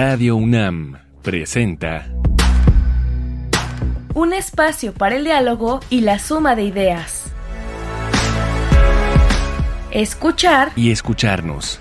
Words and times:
Radio 0.00 0.36
UNAM 0.36 0.96
presenta 1.22 2.06
Un 4.14 4.32
espacio 4.32 4.94
para 4.94 5.16
el 5.16 5.24
diálogo 5.24 5.80
y 5.90 6.02
la 6.02 6.20
suma 6.20 6.54
de 6.54 6.62
ideas. 6.62 7.32
Escuchar 9.90 10.70
y 10.76 10.92
escucharnos. 10.92 11.80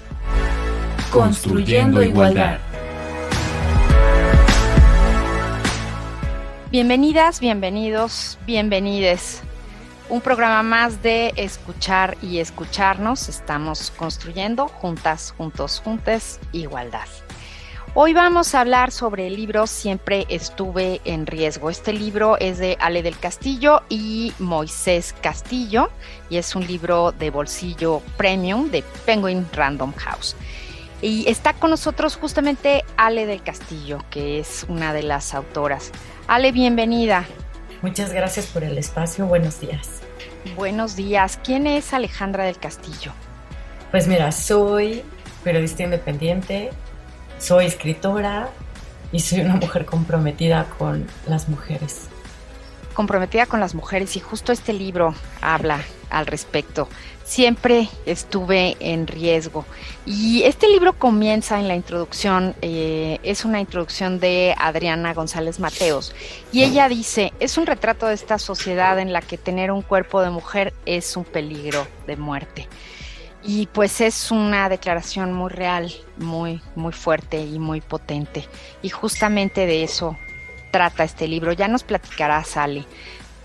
Construyendo 1.11 2.01
igualdad. 2.01 2.57
Bienvenidas, 6.71 7.39
bienvenidos, 7.39 8.39
bienvenides. 8.47 9.43
Un 10.09 10.21
programa 10.21 10.63
más 10.63 11.03
de 11.03 11.33
escuchar 11.35 12.17
y 12.23 12.39
escucharnos. 12.39 13.29
Estamos 13.29 13.91
construyendo 13.91 14.67
juntas, 14.67 15.35
juntos, 15.37 15.79
juntes, 15.85 16.39
igualdad. 16.51 17.05
Hoy 17.99 18.13
vamos 18.13 18.53
a 18.53 18.61
hablar 18.61 18.91
sobre 18.91 19.25
el 19.25 19.35
libro 19.35 19.65
Siempre 19.65 20.27
estuve 20.29 21.01
en 21.03 21.25
riesgo. 21.25 21.71
Este 21.71 21.93
libro 21.93 22.37
es 22.37 22.59
de 22.59 22.77
Ale 22.79 23.01
del 23.01 23.17
Castillo 23.17 23.81
y 23.89 24.33
Moisés 24.37 25.15
Castillo 25.19 25.89
y 26.29 26.37
es 26.37 26.55
un 26.55 26.67
libro 26.67 27.11
de 27.11 27.31
bolsillo 27.31 28.03
premium 28.15 28.69
de 28.69 28.83
Penguin 29.07 29.47
Random 29.51 29.93
House. 29.93 30.35
Y 31.01 31.27
está 31.27 31.53
con 31.53 31.71
nosotros 31.71 32.17
justamente 32.17 32.85
Ale 32.97 33.25
del 33.25 33.41
Castillo, 33.41 33.97
que 34.11 34.37
es 34.37 34.67
una 34.69 34.93
de 34.93 35.01
las 35.01 35.33
autoras. 35.33 35.91
Ale, 36.27 36.51
bienvenida. 36.51 37.25
Muchas 37.81 38.13
gracias 38.13 38.45
por 38.45 38.63
el 38.63 38.77
espacio. 38.77 39.25
Buenos 39.25 39.59
días. 39.59 40.03
Buenos 40.55 40.95
días. 40.95 41.39
¿Quién 41.43 41.65
es 41.65 41.91
Alejandra 41.93 42.43
del 42.43 42.59
Castillo? 42.59 43.11
Pues 43.89 44.07
mira, 44.07 44.31
soy 44.31 45.01
periodista 45.43 45.81
independiente, 45.81 46.69
soy 47.39 47.65
escritora 47.65 48.49
y 49.11 49.19
soy 49.19 49.41
una 49.41 49.55
mujer 49.55 49.85
comprometida 49.85 50.65
con 50.77 51.07
las 51.27 51.49
mujeres. 51.49 52.07
Comprometida 52.93 53.45
con 53.45 53.59
las 53.59 53.75
mujeres 53.75 54.15
y 54.15 54.19
justo 54.19 54.51
este 54.51 54.73
libro 54.73 55.13
habla 55.41 55.81
al 56.09 56.25
respecto 56.25 56.87
siempre 57.27 57.89
estuve 58.05 58.77
en 58.79 59.05
riesgo. 59.05 59.65
Y 60.05 60.43
este 60.43 60.69
libro 60.69 60.93
comienza 60.93 61.59
en 61.59 61.67
la 61.67 61.75
introducción, 61.75 62.55
eh, 62.61 63.19
es 63.21 63.43
una 63.43 63.59
introducción 63.59 64.19
de 64.19 64.55
Adriana 64.57 65.13
González 65.13 65.59
Mateos, 65.59 66.15
y 66.51 66.63
ella 66.63 66.87
dice, 66.87 67.33
es 67.39 67.57
un 67.57 67.65
retrato 67.65 68.07
de 68.07 68.13
esta 68.13 68.39
sociedad 68.39 68.97
en 68.97 69.11
la 69.11 69.21
que 69.21 69.37
tener 69.37 69.71
un 69.71 69.81
cuerpo 69.81 70.21
de 70.21 70.29
mujer 70.29 70.73
es 70.85 71.17
un 71.17 71.25
peligro 71.25 71.85
de 72.07 72.15
muerte. 72.15 72.67
Y 73.43 73.67
pues 73.67 74.01
es 74.01 74.31
una 74.31 74.67
declaración 74.67 75.33
muy 75.33 75.49
real, 75.49 75.93
muy, 76.17 76.61
muy 76.75 76.91
fuerte 76.91 77.41
y 77.41 77.59
muy 77.59 77.81
potente. 77.81 78.47
Y 78.81 78.89
justamente 78.89 79.65
de 79.65 79.83
eso 79.83 80.17
trata 80.71 81.03
este 81.03 81.27
libro. 81.27 81.53
Ya 81.53 81.67
nos 81.67 81.83
platicará 81.83 82.43
Sally, 82.43 82.85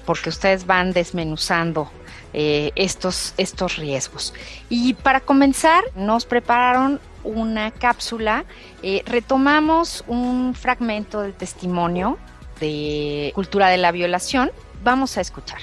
porque 0.05 0.31
ustedes 0.31 0.67
van 0.67 0.93
desmenuzando 0.93 1.91
eh, 2.33 2.73
estos, 2.75 3.35
estos 3.37 3.77
riesgos. 3.77 4.35
Y 4.69 4.95
para 4.95 5.21
comenzar, 5.21 5.85
nos 5.95 6.25
prepararon 6.25 7.01
una 7.25 7.71
cápsula. 7.71 8.45
Eh, 8.83 9.03
retomamos 9.07 10.05
un 10.07 10.55
fragmento 10.55 11.21
del 11.21 11.35
testimonio 11.35 12.19
de 12.61 13.33
Cultura 13.35 13.69
de 13.69 13.77
la 13.77 13.93
Violación. 13.93 14.51
Vamos 14.83 15.17
a 15.19 15.21
escuchar. 15.21 15.61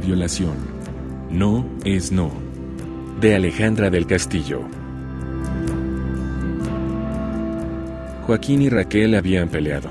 Violación. 0.00 0.54
No 1.30 1.66
es 1.84 2.10
no. 2.10 2.32
De 3.20 3.34
Alejandra 3.34 3.90
del 3.90 4.06
Castillo. 4.06 4.62
Joaquín 8.22 8.62
y 8.62 8.70
Raquel 8.70 9.14
habían 9.14 9.48
peleado. 9.48 9.90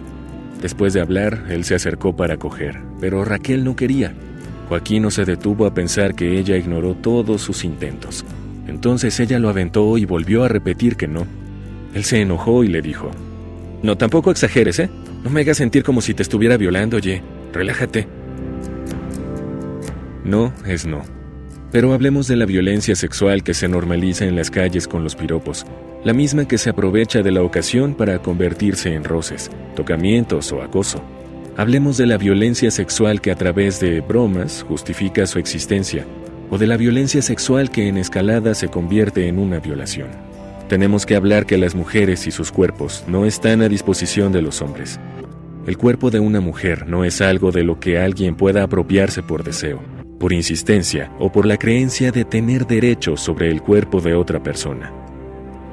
Después 0.62 0.94
de 0.94 1.02
hablar, 1.02 1.46
él 1.50 1.64
se 1.64 1.76
acercó 1.76 2.16
para 2.16 2.38
coger, 2.38 2.80
pero 3.00 3.24
Raquel 3.24 3.64
no 3.64 3.76
quería. 3.76 4.14
Joaquín 4.68 5.04
no 5.04 5.12
se 5.12 5.26
detuvo 5.26 5.66
a 5.66 5.74
pensar 5.74 6.16
que 6.16 6.40
ella 6.40 6.58
ignoró 6.58 6.96
todos 6.96 7.42
sus 7.42 7.64
intentos. 7.64 8.26
Entonces 8.68 9.20
ella 9.20 9.40
lo 9.40 9.50
aventó 9.50 9.98
y 9.98 10.06
volvió 10.06 10.44
a 10.44 10.48
repetir 10.48 10.96
que 10.96 11.08
no. 11.08 11.28
Él 11.94 12.04
se 12.04 12.22
enojó 12.22 12.64
y 12.64 12.68
le 12.68 12.82
dijo, 12.82 13.12
No, 13.84 13.98
tampoco 13.98 14.32
exageres, 14.32 14.80
¿eh? 14.80 14.90
No 15.24 15.30
me 15.30 15.42
hagas 15.42 15.58
sentir 15.58 15.84
como 15.84 16.02
si 16.02 16.14
te 16.14 16.24
estuviera 16.24 16.58
violando, 16.58 16.98
oye. 16.98 17.22
Relájate. 17.54 18.19
No 20.30 20.54
es 20.68 20.86
no. 20.86 21.02
Pero 21.72 21.92
hablemos 21.92 22.28
de 22.28 22.36
la 22.36 22.46
violencia 22.46 22.96
sexual 22.96 23.42
que 23.42 23.56
se 23.56 23.68
normaliza 23.68 24.26
en 24.26 24.36
las 24.36 24.52
calles 24.52 24.88
con 24.88 25.04
los 25.04 25.16
piropos, 25.16 25.66
la 26.04 26.14
misma 26.14 26.48
que 26.48 26.60
se 26.60 26.70
aprovecha 26.70 27.24
de 27.24 27.32
la 27.32 27.42
ocasión 27.42 27.96
para 27.96 28.20
convertirse 28.20 28.94
en 28.94 29.04
roces, 29.04 29.50
tocamientos 29.76 30.52
o 30.52 30.62
acoso. 30.62 31.02
Hablemos 31.58 31.98
de 31.98 32.06
la 32.06 32.18
violencia 32.18 32.70
sexual 32.70 33.22
que 33.22 33.32
a 33.32 33.36
través 33.36 33.80
de 33.80 34.02
bromas 34.02 34.64
justifica 34.68 35.26
su 35.26 35.40
existencia, 35.40 36.06
o 36.52 36.60
de 36.60 36.68
la 36.68 36.78
violencia 36.78 37.24
sexual 37.24 37.72
que 37.72 37.88
en 37.88 37.98
escalada 37.98 38.54
se 38.54 38.68
convierte 38.68 39.28
en 39.28 39.40
una 39.40 39.60
violación. 39.60 40.10
Tenemos 40.68 41.08
que 41.08 41.16
hablar 41.16 41.48
que 41.48 41.58
las 41.58 41.74
mujeres 41.74 42.28
y 42.28 42.32
sus 42.32 42.52
cuerpos 42.52 43.04
no 43.08 43.26
están 43.26 43.64
a 43.64 43.68
disposición 43.68 44.32
de 44.32 44.44
los 44.44 44.62
hombres. 44.62 45.00
El 45.66 45.80
cuerpo 45.80 46.12
de 46.12 46.20
una 46.20 46.40
mujer 46.40 46.88
no 46.88 47.04
es 47.04 47.20
algo 47.20 47.52
de 47.52 47.64
lo 47.64 47.80
que 47.80 47.98
alguien 47.98 48.36
pueda 48.36 48.62
apropiarse 48.62 49.24
por 49.24 49.44
deseo, 49.44 49.82
por 50.20 50.34
insistencia 50.34 51.12
o 51.18 51.32
por 51.32 51.46
la 51.46 51.58
creencia 51.58 52.12
de 52.12 52.26
tener 52.26 52.68
derecho 52.68 53.18
sobre 53.18 53.50
el 53.50 53.62
cuerpo 53.62 54.02
de 54.02 54.14
otra 54.14 54.44
persona. 54.44 54.92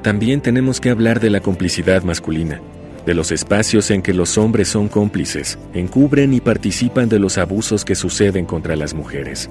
También 0.01 0.41
tenemos 0.41 0.79
que 0.79 0.89
hablar 0.89 1.19
de 1.19 1.29
la 1.29 1.41
complicidad 1.41 2.03
masculina, 2.03 2.61
de 3.05 3.13
los 3.13 3.31
espacios 3.31 3.91
en 3.91 4.01
que 4.01 4.13
los 4.13 4.37
hombres 4.37 4.69
son 4.69 4.87
cómplices, 4.87 5.59
encubren 5.73 6.33
y 6.33 6.39
participan 6.39 7.09
de 7.09 7.19
los 7.19 7.37
abusos 7.37 7.85
que 7.85 7.95
suceden 7.95 8.45
contra 8.45 8.75
las 8.75 8.93
mujeres. 8.93 9.49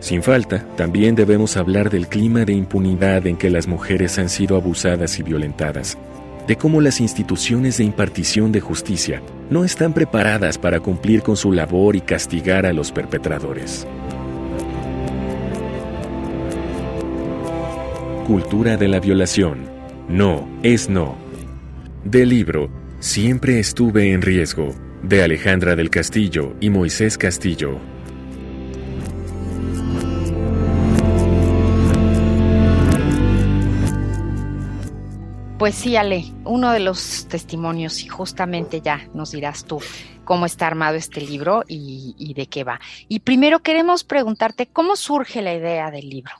Sin 0.00 0.22
falta, 0.22 0.66
también 0.76 1.14
debemos 1.14 1.56
hablar 1.56 1.90
del 1.90 2.08
clima 2.08 2.44
de 2.44 2.54
impunidad 2.54 3.26
en 3.26 3.36
que 3.36 3.50
las 3.50 3.66
mujeres 3.66 4.18
han 4.18 4.28
sido 4.30 4.56
abusadas 4.56 5.18
y 5.18 5.22
violentadas, 5.22 5.98
de 6.46 6.56
cómo 6.56 6.80
las 6.80 7.00
instituciones 7.00 7.78
de 7.78 7.84
impartición 7.84 8.52
de 8.52 8.60
justicia 8.60 9.22
no 9.50 9.64
están 9.64 9.92
preparadas 9.92 10.58
para 10.58 10.80
cumplir 10.80 11.22
con 11.22 11.36
su 11.36 11.52
labor 11.52 11.96
y 11.96 12.00
castigar 12.00 12.66
a 12.66 12.72
los 12.72 12.92
perpetradores. 12.92 13.86
Cultura 18.26 18.76
de 18.76 18.88
la 18.88 19.00
violación. 19.00 19.68
No 20.08 20.48
es 20.62 20.88
no. 20.88 21.16
Del 22.04 22.28
libro 22.28 22.70
Siempre 23.00 23.58
estuve 23.58 24.12
en 24.12 24.20
riesgo, 24.20 24.74
de 25.02 25.22
Alejandra 25.22 25.74
del 25.74 25.88
Castillo 25.88 26.54
y 26.60 26.68
Moisés 26.68 27.16
Castillo. 27.16 27.78
Pues 35.60 35.74
sí, 35.74 35.94
Ale, 35.94 36.24
uno 36.46 36.72
de 36.72 36.80
los 36.80 37.28
testimonios 37.28 38.02
y 38.02 38.08
justamente 38.08 38.80
ya 38.80 39.06
nos 39.12 39.32
dirás 39.32 39.66
tú 39.66 39.78
cómo 40.24 40.46
está 40.46 40.66
armado 40.66 40.96
este 40.96 41.20
libro 41.20 41.64
y, 41.68 42.32
de 42.32 42.46
qué 42.46 42.64
va. 42.64 42.80
Y 43.08 43.20
primero 43.20 43.58
queremos 43.58 44.02
preguntarte 44.02 44.68
cómo 44.68 44.96
surge 44.96 45.42
la 45.42 45.52
idea 45.52 45.90
del 45.90 46.08
libro. 46.08 46.32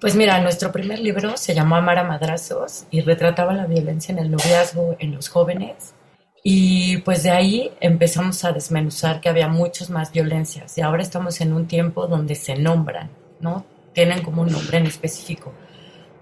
Pues 0.00 0.16
mira, 0.16 0.40
nuestro 0.40 0.72
primer 0.72 0.98
libro 0.98 1.36
se 1.36 1.54
llamó 1.54 1.76
Amar 1.76 1.98
a 1.98 2.02
Madrazos 2.02 2.86
y 2.90 3.00
retrataba 3.00 3.52
la 3.52 3.66
violencia 3.66 4.10
en 4.10 4.18
el 4.18 4.28
noviazgo 4.32 4.96
en 4.98 5.14
los 5.14 5.28
jóvenes. 5.28 5.94
Y 6.42 6.96
pues 7.02 7.22
de 7.22 7.30
ahí 7.30 7.70
empezamos 7.78 8.44
a 8.44 8.50
desmenuzar 8.50 9.20
que 9.20 9.28
había 9.28 9.46
muchas 9.46 9.88
más 9.88 10.10
violencias 10.10 10.76
y 10.76 10.80
ahora 10.80 11.04
estamos 11.04 11.40
en 11.40 11.52
un 11.52 11.68
tiempo 11.68 12.08
donde 12.08 12.34
se 12.34 12.56
nombran, 12.56 13.08
¿no? 13.38 13.64
Tienen 13.92 14.24
como 14.24 14.42
un 14.42 14.50
nombre 14.50 14.78
en 14.78 14.86
específico. 14.86 15.52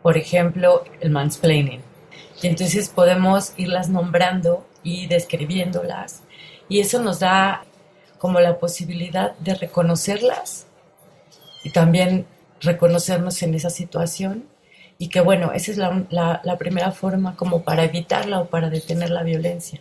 Por 0.03 0.19
ejemplo, 0.19 0.85
el 1.01 1.09
mansplaining. 1.09 1.86
Y 2.43 2.49
entonces 2.49 2.89
podemos 2.89 3.53
irlas 3.57 3.89
nombrando 3.89 4.67
y 4.83 5.07
describiéndolas 5.07 6.23
y 6.69 6.81
eso 6.81 7.01
nos 7.01 7.21
da 7.21 7.65
como 8.19 8.41
la 8.41 8.59
posibilidad 8.59 9.37
de 9.39 9.55
reconocerlas 9.55 10.67
y 11.63 11.71
también 11.71 12.27
reconocernos 12.61 13.43
en 13.43 13.55
esa 13.55 13.71
situación 13.71 14.49
y 14.99 15.09
que 15.09 15.21
bueno, 15.21 15.53
esa 15.53 15.71
es 15.71 15.77
la, 15.77 16.57
primera 16.59 16.91
forma 16.91 17.37
como 17.37 17.63
para 17.63 17.85
evitarla 17.85 18.41
o 18.41 18.47
para 18.47 18.71
detener 18.71 19.11
la 19.11 19.23
violencia. 19.23 19.81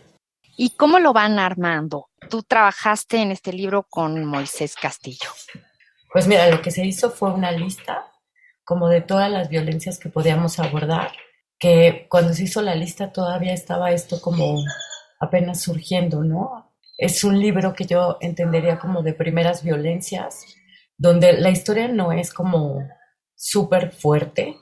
¿Y 0.58 0.72
cómo 0.72 1.00
lo 1.00 1.14
van 1.14 1.40
armando? 1.40 2.10
Tú 2.30 2.44
trabajaste 2.44 3.18
en 3.18 3.32
este 3.32 3.54
libro 3.54 3.84
con 3.84 4.26
Moisés 4.26 4.76
Castillo. 4.76 5.30
Pues 6.12 6.28
mira, 6.28 6.50
lo 6.50 6.62
que 6.62 6.72
se 6.72 6.86
hizo 6.86 7.12
fue 7.12 7.32
una 7.32 7.52
lista 7.52 8.12
como 8.64 8.90
de 8.90 9.02
todas 9.02 9.30
las 9.30 9.50
violencias 9.50 10.00
que 10.00 10.10
podíamos 10.10 10.60
abordar, 10.60 11.12
que 11.60 12.08
cuando 12.10 12.34
se 12.34 12.44
hizo 12.44 12.62
la 12.62 12.76
lista 12.76 13.12
todavía 13.12 13.54
estaba 13.54 13.92
esto 13.92 14.22
como 14.22 14.58
apenas 15.20 15.62
surgiendo, 15.62 16.24
¿no? 16.24 16.74
Es 16.98 17.24
un 17.24 17.40
libro 17.40 17.74
que 17.74 17.86
yo 17.86 18.18
entendería 18.22 18.80
como 18.80 19.04
de 19.04 19.14
primeras 19.14 19.64
violencias, 19.64 20.46
donde 20.98 21.34
la 21.34 21.50
historia 21.50 21.88
no 21.88 22.12
es 22.12 22.34
como 22.34 22.88
súper 23.36 23.92
fuerte, 23.92 24.58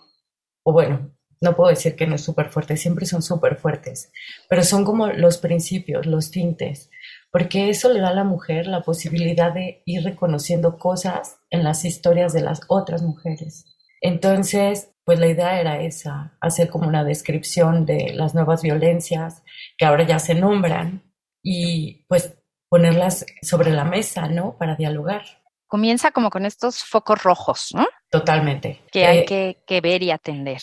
o 0.64 0.74
bueno, 0.74 1.16
no 1.42 1.56
puedo 1.56 1.70
decir 1.70 1.96
que 1.96 2.08
no 2.08 2.16
es 2.16 2.24
súper 2.24 2.50
fuerte, 2.50 2.78
siempre 2.78 3.06
son 3.06 3.22
súper 3.22 3.58
fuertes, 3.58 4.12
pero 4.50 4.64
son 4.64 4.86
como 4.86 5.08
los 5.08 5.38
principios, 5.38 6.06
los 6.06 6.32
tintes, 6.32 6.90
porque 7.32 7.70
eso 7.70 7.92
le 7.92 8.00
da 8.00 8.10
a 8.10 8.14
la 8.14 8.24
mujer 8.24 8.66
la 8.68 8.82
posibilidad 8.82 9.54
de 9.54 9.84
ir 9.86 10.04
reconociendo 10.04 10.78
cosas 10.78 11.38
en 11.50 11.64
las 11.64 11.84
historias 11.84 12.32
de 12.32 12.42
las 12.42 12.62
otras 12.68 13.04
mujeres. 13.04 13.66
Entonces, 14.02 14.93
pues 15.06 15.20
la 15.20 15.28
idea 15.28 15.60
era 15.60 15.82
esa, 15.82 16.38
hacer 16.40 16.70
como 16.70 16.88
una 16.88 17.04
descripción 17.04 17.86
de 17.86 18.14
las 18.14 18.34
nuevas 18.34 18.62
violencias 18.62 19.44
que 19.78 19.86
ahora 19.86 20.04
ya 20.04 20.20
se 20.20 20.36
nombran 20.36 21.04
y 21.42 22.06
pues 22.08 22.34
ponerlas 22.70 23.26
sobre 23.42 23.72
la 23.72 23.84
mesa, 23.84 24.28
¿no? 24.28 24.58
Para 24.58 24.76
dialogar. 24.76 25.24
Comienza 25.68 26.12
como 26.12 26.30
con 26.30 26.46
estos 26.46 26.84
focos 26.84 27.22
rojos, 27.22 27.70
¿no? 27.74 27.88
Totalmente. 28.10 28.82
Que 28.92 29.06
hay 29.06 29.26
eh, 29.30 29.58
que, 29.66 29.82
ver 29.82 30.04
y 30.04 30.12
atender. 30.12 30.62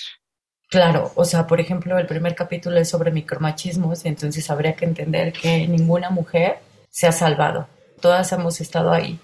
Claro, 0.69 1.13
o 1.17 1.25
sea, 1.25 1.47
por 1.47 1.61
ejemplo, 1.61 1.99
el 1.99 2.07
primer 2.07 2.35
capítulo 2.35 2.79
es 2.79 2.89
sobre 2.89 3.11
micromachismos, 3.11 4.05
entonces 4.07 4.49
habría 4.51 4.75
que 4.75 4.85
entender 4.85 5.33
que 5.33 5.67
ninguna 5.67 6.11
mujer 6.11 6.59
se 6.89 7.07
ha 7.09 7.13
salvado. 7.13 7.69
Todas 8.01 8.33
hemos 8.33 8.61
estado 8.61 8.93
ahí. 8.93 9.19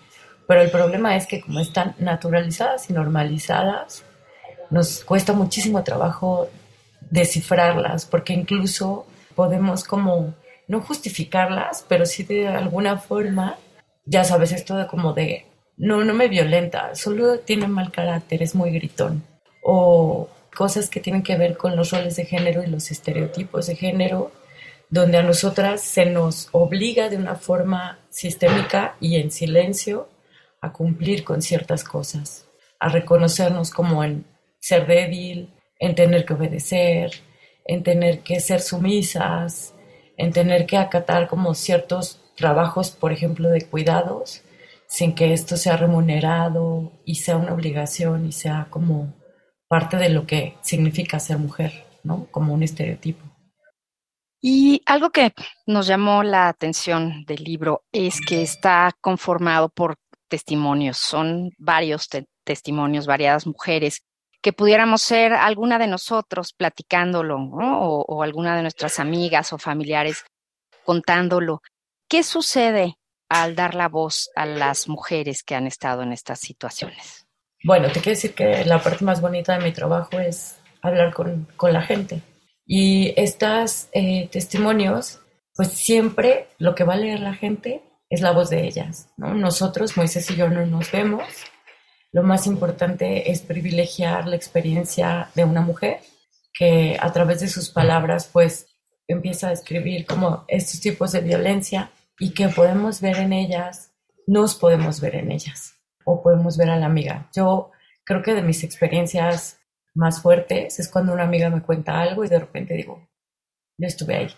Pero 0.48 0.60
el 0.60 0.70
problema 0.70 1.16
es 1.16 1.26
que 1.26 1.40
como 1.40 1.60
están 1.60 1.94
naturalizadas 1.98 2.90
y 2.90 2.92
normalizadas, 2.92 4.04
nos 4.70 5.04
cuesta 5.04 5.32
muchísimo 5.32 5.82
trabajo 5.84 6.48
descifrarlas, 7.10 8.06
porque 8.06 8.32
incluso 8.32 9.06
podemos 9.34 9.84
como 9.84 10.34
no 10.68 10.80
justificarlas, 10.80 11.84
pero 11.88 12.06
sí 12.06 12.24
de 12.24 12.48
alguna 12.48 12.98
forma, 12.98 13.56
ya 14.04 14.24
sabes, 14.24 14.52
esto 14.52 14.76
de 14.76 14.86
como 14.86 15.12
de, 15.12 15.46
no, 15.76 16.04
no 16.04 16.14
me 16.14 16.28
violenta, 16.28 16.94
solo 16.94 17.38
tiene 17.40 17.68
mal 17.68 17.92
carácter, 17.92 18.42
es 18.42 18.54
muy 18.54 18.70
gritón. 18.70 19.22
O 19.62 20.28
cosas 20.54 20.88
que 20.88 21.00
tienen 21.00 21.22
que 21.22 21.36
ver 21.36 21.56
con 21.56 21.76
los 21.76 21.90
roles 21.90 22.16
de 22.16 22.24
género 22.24 22.62
y 22.62 22.66
los 22.66 22.90
estereotipos 22.90 23.66
de 23.66 23.76
género, 23.76 24.32
donde 24.88 25.18
a 25.18 25.22
nosotras 25.22 25.80
se 25.82 26.06
nos 26.06 26.48
obliga 26.52 27.08
de 27.08 27.16
una 27.16 27.34
forma 27.34 27.98
sistémica 28.08 28.96
y 29.00 29.16
en 29.16 29.30
silencio 29.30 30.08
a 30.60 30.72
cumplir 30.72 31.24
con 31.24 31.42
ciertas 31.42 31.84
cosas, 31.84 32.46
a 32.80 32.88
reconocernos 32.88 33.70
como 33.70 34.02
en 34.02 34.24
ser 34.66 34.84
débil, 34.88 35.54
en 35.78 35.94
tener 35.94 36.24
que 36.24 36.34
obedecer, 36.34 37.12
en 37.64 37.84
tener 37.84 38.24
que 38.24 38.40
ser 38.40 38.60
sumisas, 38.60 39.74
en 40.16 40.32
tener 40.32 40.66
que 40.66 40.76
acatar 40.76 41.28
como 41.28 41.54
ciertos 41.54 42.20
trabajos, 42.34 42.90
por 42.90 43.12
ejemplo, 43.12 43.48
de 43.48 43.68
cuidados, 43.68 44.42
sin 44.88 45.14
que 45.14 45.32
esto 45.32 45.56
sea 45.56 45.76
remunerado 45.76 46.90
y 47.04 47.14
sea 47.14 47.36
una 47.36 47.54
obligación 47.54 48.26
y 48.26 48.32
sea 48.32 48.66
como 48.68 49.14
parte 49.68 49.98
de 49.98 50.08
lo 50.08 50.26
que 50.26 50.56
significa 50.62 51.20
ser 51.20 51.38
mujer, 51.38 51.84
¿no? 52.02 52.26
Como 52.32 52.52
un 52.52 52.64
estereotipo. 52.64 53.24
Y 54.42 54.82
algo 54.84 55.10
que 55.10 55.32
nos 55.66 55.86
llamó 55.86 56.24
la 56.24 56.48
atención 56.48 57.24
del 57.24 57.44
libro 57.44 57.84
es 57.92 58.20
que 58.20 58.42
está 58.42 58.90
conformado 59.00 59.68
por 59.68 59.94
testimonios, 60.28 60.96
son 60.96 61.50
varios 61.56 62.08
testimonios, 62.44 63.06
variadas 63.06 63.46
mujeres, 63.46 64.02
que 64.46 64.52
pudiéramos 64.52 65.02
ser 65.02 65.32
alguna 65.32 65.76
de 65.76 65.88
nosotros 65.88 66.52
platicándolo, 66.52 67.34
o, 67.36 68.04
o 68.06 68.22
alguna 68.22 68.54
de 68.54 68.62
nuestras 68.62 69.00
amigas 69.00 69.52
o 69.52 69.58
familiares 69.58 70.24
contándolo. 70.84 71.62
¿Qué 72.08 72.22
sucede 72.22 72.96
al 73.28 73.56
dar 73.56 73.74
la 73.74 73.88
voz 73.88 74.30
a 74.36 74.46
las 74.46 74.86
mujeres 74.86 75.42
que 75.42 75.56
han 75.56 75.66
estado 75.66 76.04
en 76.04 76.12
estas 76.12 76.38
situaciones? 76.38 77.26
Bueno, 77.64 77.88
te 77.88 77.94
quiero 77.94 78.10
decir 78.10 78.34
que 78.34 78.64
la 78.64 78.80
parte 78.80 79.04
más 79.04 79.20
bonita 79.20 79.58
de 79.58 79.64
mi 79.64 79.72
trabajo 79.72 80.20
es 80.20 80.60
hablar 80.80 81.12
con, 81.12 81.48
con 81.56 81.72
la 81.72 81.82
gente. 81.82 82.22
Y 82.64 83.14
estos 83.20 83.88
eh, 83.90 84.28
testimonios, 84.30 85.22
pues 85.56 85.72
siempre 85.72 86.50
lo 86.58 86.76
que 86.76 86.84
va 86.84 86.94
a 86.94 86.98
leer 86.98 87.18
la 87.18 87.34
gente 87.34 87.82
es 88.08 88.20
la 88.20 88.30
voz 88.30 88.50
de 88.50 88.64
ellas. 88.64 89.08
¿no? 89.16 89.34
Nosotros, 89.34 89.96
Moisés 89.96 90.30
y 90.30 90.36
yo, 90.36 90.48
no 90.48 90.64
nos 90.66 90.92
vemos. 90.92 91.24
Lo 92.16 92.22
más 92.22 92.46
importante 92.46 93.30
es 93.30 93.42
privilegiar 93.42 94.26
la 94.26 94.36
experiencia 94.36 95.28
de 95.34 95.44
una 95.44 95.60
mujer 95.60 96.00
que 96.54 96.96
a 96.98 97.12
través 97.12 97.40
de 97.40 97.48
sus 97.48 97.68
palabras, 97.68 98.30
pues 98.32 98.68
empieza 99.06 99.48
a 99.48 99.50
describir 99.50 100.06
como 100.06 100.46
estos 100.48 100.80
tipos 100.80 101.12
de 101.12 101.20
violencia 101.20 101.90
y 102.18 102.30
que 102.30 102.48
podemos 102.48 103.02
ver 103.02 103.18
en 103.18 103.34
ellas, 103.34 103.92
nos 104.26 104.54
podemos 104.54 104.98
ver 104.98 105.16
en 105.16 105.30
ellas 105.30 105.74
o 106.06 106.22
podemos 106.22 106.56
ver 106.56 106.70
a 106.70 106.78
la 106.78 106.86
amiga. 106.86 107.28
Yo 107.36 107.70
creo 108.02 108.22
que 108.22 108.32
de 108.32 108.40
mis 108.40 108.64
experiencias 108.64 109.58
más 109.94 110.22
fuertes 110.22 110.78
es 110.78 110.88
cuando 110.88 111.12
una 111.12 111.24
amiga 111.24 111.50
me 111.50 111.60
cuenta 111.60 112.00
algo 112.00 112.24
y 112.24 112.28
de 112.28 112.38
repente 112.38 112.72
digo, 112.72 113.06
yo 113.76 113.86
estuve 113.86 114.16
ahí. 114.16 114.34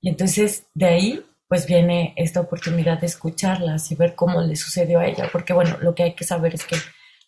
Y 0.00 0.10
entonces 0.10 0.68
de 0.72 0.86
ahí 0.86 1.26
pues 1.48 1.66
viene 1.66 2.14
esta 2.16 2.40
oportunidad 2.40 3.00
de 3.00 3.06
escucharlas 3.06 3.90
y 3.90 3.96
ver 3.96 4.14
cómo 4.14 4.40
le 4.40 4.54
sucedió 4.54 5.00
a 5.00 5.06
ella, 5.06 5.28
porque 5.32 5.52
bueno, 5.52 5.78
lo 5.80 5.96
que 5.96 6.04
hay 6.04 6.14
que 6.14 6.22
saber 6.22 6.54
es 6.54 6.64
que 6.64 6.76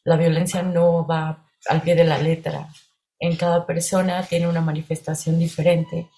la 0.04 0.16
violencia 0.16 0.62
no 0.62 1.06
va 1.06 1.46
al 1.66 1.82
pie 1.82 1.94
de 1.94 2.04
la 2.04 2.18
letra. 2.18 2.68
En 3.18 3.36
cada 3.36 3.66
persona 3.66 4.22
tiene 4.22 4.48
una 4.48 4.60
manifestación 4.60 5.38
diferente 5.38 6.08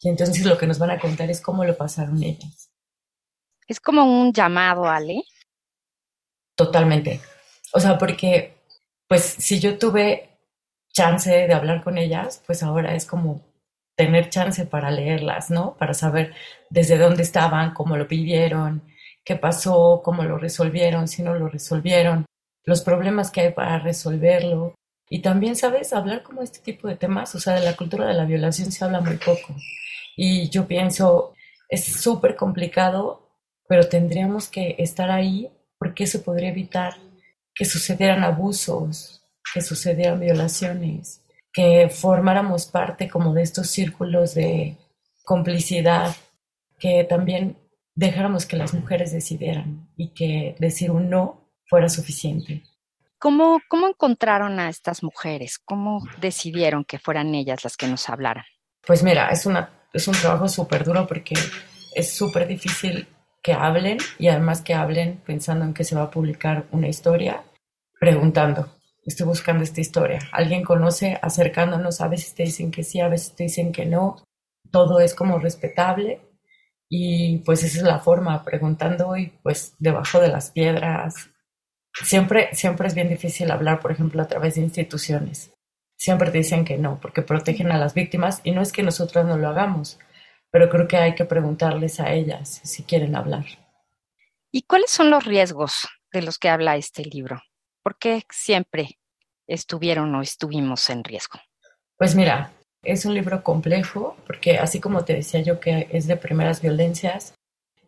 y 0.00 0.08
entonces 0.08 0.44
lo 0.44 0.58
que 0.58 0.66
nos 0.66 0.78
van 0.78 0.90
a 0.90 0.98
contar 0.98 1.30
es 1.30 1.40
cómo 1.40 1.64
lo 1.64 1.76
pasaron 1.76 2.22
ellas. 2.22 2.70
Es 3.68 3.80
como 3.80 4.04
un 4.04 4.32
llamado, 4.32 4.86
Ale. 4.86 5.22
Totalmente. 6.56 7.20
O 7.72 7.80
sea, 7.80 7.96
porque, 7.98 8.56
pues, 9.08 9.22
si 9.22 9.60
yo 9.60 9.78
tuve 9.78 10.28
chance 10.92 11.30
de 11.30 11.54
hablar 11.54 11.82
con 11.82 11.98
ellas, 11.98 12.42
pues 12.46 12.62
ahora 12.62 12.94
es 12.94 13.06
como 13.06 13.40
tener 13.96 14.28
chance 14.28 14.66
para 14.66 14.90
leerlas, 14.90 15.50
¿no? 15.50 15.74
Para 15.78 15.94
saber 15.94 16.34
desde 16.68 16.98
dónde 16.98 17.22
estaban, 17.22 17.72
cómo 17.72 17.96
lo 17.96 18.06
vivieron, 18.06 18.82
qué 19.24 19.36
pasó, 19.36 20.02
cómo 20.04 20.24
lo 20.24 20.38
resolvieron, 20.38 21.08
si 21.08 21.22
no 21.22 21.34
lo 21.34 21.48
resolvieron, 21.48 22.26
los 22.64 22.82
problemas 22.82 23.30
que 23.30 23.40
hay 23.40 23.52
para 23.52 23.78
resolverlo. 23.78 24.74
Y 25.08 25.20
también, 25.20 25.56
¿sabes? 25.56 25.92
Hablar 25.92 26.22
como 26.22 26.42
este 26.42 26.60
tipo 26.60 26.88
de 26.88 26.96
temas, 26.96 27.34
o 27.34 27.40
sea, 27.40 27.54
de 27.54 27.64
la 27.64 27.76
cultura 27.76 28.06
de 28.06 28.14
la 28.14 28.24
violación 28.24 28.72
se 28.72 28.84
habla 28.84 29.00
muy 29.00 29.16
poco. 29.16 29.54
Y 30.16 30.48
yo 30.48 30.66
pienso, 30.66 31.34
es 31.68 31.84
súper 31.84 32.36
complicado, 32.36 33.28
pero 33.68 33.88
tendríamos 33.88 34.48
que 34.48 34.76
estar 34.78 35.10
ahí 35.10 35.50
porque 35.78 36.04
eso 36.04 36.22
podría 36.22 36.50
evitar 36.50 36.94
que 37.54 37.64
sucedieran 37.64 38.24
abusos, 38.24 39.22
que 39.52 39.60
sucedieran 39.60 40.20
violaciones, 40.20 41.22
que 41.52 41.88
formáramos 41.90 42.66
parte 42.66 43.08
como 43.08 43.34
de 43.34 43.42
estos 43.42 43.68
círculos 43.68 44.34
de 44.34 44.76
complicidad, 45.24 46.14
que 46.78 47.04
también 47.04 47.56
dejáramos 47.94 48.46
que 48.46 48.56
las 48.56 48.72
mujeres 48.72 49.12
decidieran 49.12 49.88
y 49.96 50.08
que 50.08 50.56
decir 50.58 50.90
un 50.90 51.10
no 51.10 51.41
fuera 51.72 51.88
suficiente. 51.88 52.62
¿Cómo, 53.18 53.58
¿Cómo 53.70 53.88
encontraron 53.88 54.60
a 54.60 54.68
estas 54.68 55.02
mujeres? 55.02 55.58
¿Cómo 55.58 56.06
decidieron 56.20 56.84
que 56.84 56.98
fueran 56.98 57.34
ellas 57.34 57.64
las 57.64 57.78
que 57.78 57.86
nos 57.86 58.10
hablaran? 58.10 58.44
Pues 58.86 59.02
mira, 59.02 59.30
es, 59.30 59.46
una, 59.46 59.70
es 59.90 60.06
un 60.06 60.12
trabajo 60.12 60.48
súper 60.48 60.84
duro 60.84 61.06
porque 61.06 61.34
es 61.94 62.14
súper 62.14 62.46
difícil 62.46 63.08
que 63.42 63.54
hablen 63.54 63.96
y 64.18 64.28
además 64.28 64.60
que 64.60 64.74
hablen 64.74 65.22
pensando 65.24 65.64
en 65.64 65.72
que 65.72 65.84
se 65.84 65.96
va 65.96 66.02
a 66.02 66.10
publicar 66.10 66.66
una 66.72 66.88
historia, 66.88 67.42
preguntando, 67.98 68.76
estoy 69.02 69.24
buscando 69.24 69.64
esta 69.64 69.80
historia, 69.80 70.18
alguien 70.30 70.64
conoce, 70.64 71.18
acercándonos, 71.22 72.02
a 72.02 72.08
veces 72.08 72.34
te 72.34 72.42
dicen 72.42 72.70
que 72.70 72.84
sí, 72.84 73.00
a 73.00 73.08
veces 73.08 73.34
te 73.34 73.44
dicen 73.44 73.72
que 73.72 73.86
no, 73.86 74.22
todo 74.70 75.00
es 75.00 75.14
como 75.14 75.38
respetable 75.38 76.20
y 76.90 77.38
pues 77.38 77.64
esa 77.64 77.78
es 77.78 77.84
la 77.84 78.00
forma, 78.00 78.44
preguntando 78.44 79.16
y 79.16 79.28
pues 79.42 79.74
debajo 79.78 80.20
de 80.20 80.28
las 80.28 80.50
piedras. 80.50 81.31
Siempre, 81.94 82.54
siempre 82.54 82.88
es 82.88 82.94
bien 82.94 83.08
difícil 83.08 83.50
hablar, 83.50 83.80
por 83.80 83.92
ejemplo, 83.92 84.22
a 84.22 84.28
través 84.28 84.54
de 84.54 84.62
instituciones. 84.62 85.52
Siempre 85.96 86.30
te 86.30 86.38
dicen 86.38 86.64
que 86.64 86.78
no, 86.78 86.98
porque 87.00 87.22
protegen 87.22 87.70
a 87.70 87.78
las 87.78 87.94
víctimas 87.94 88.40
y 88.44 88.50
no 88.50 88.62
es 88.62 88.72
que 88.72 88.82
nosotros 88.82 89.24
no 89.24 89.36
lo 89.36 89.48
hagamos, 89.48 89.98
pero 90.50 90.68
creo 90.68 90.88
que 90.88 90.96
hay 90.96 91.14
que 91.14 91.24
preguntarles 91.24 92.00
a 92.00 92.12
ellas 92.12 92.60
si 92.64 92.82
quieren 92.82 93.14
hablar. 93.14 93.44
¿Y 94.50 94.62
cuáles 94.62 94.90
son 94.90 95.10
los 95.10 95.24
riesgos 95.24 95.88
de 96.12 96.22
los 96.22 96.38
que 96.38 96.48
habla 96.48 96.76
este 96.76 97.04
libro? 97.04 97.40
¿Por 97.82 97.98
qué 97.98 98.22
siempre 98.30 98.98
estuvieron 99.46 100.14
o 100.14 100.22
estuvimos 100.22 100.90
en 100.90 101.04
riesgo? 101.04 101.40
Pues 101.96 102.14
mira, 102.14 102.52
es 102.82 103.04
un 103.04 103.14
libro 103.14 103.42
complejo 103.42 104.16
porque 104.26 104.58
así 104.58 104.80
como 104.80 105.04
te 105.04 105.14
decía 105.14 105.40
yo 105.40 105.60
que 105.60 105.88
es 105.90 106.06
de 106.06 106.16
primeras 106.16 106.60
violencias, 106.60 107.34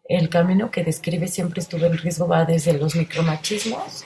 el 0.05 0.29
camino 0.29 0.71
que 0.71 0.85
describe 0.85 1.29
siempre 1.29 1.61
estuvo 1.61 1.87
en 1.87 1.97
riesgo 1.97 2.29
va 2.29 2.45
desde 2.45 2.75
los 2.75 2.95
micromachismos 2.95 4.05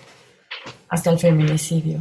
hasta 0.89 1.11
el 1.11 1.19
feminicidio. 1.19 1.99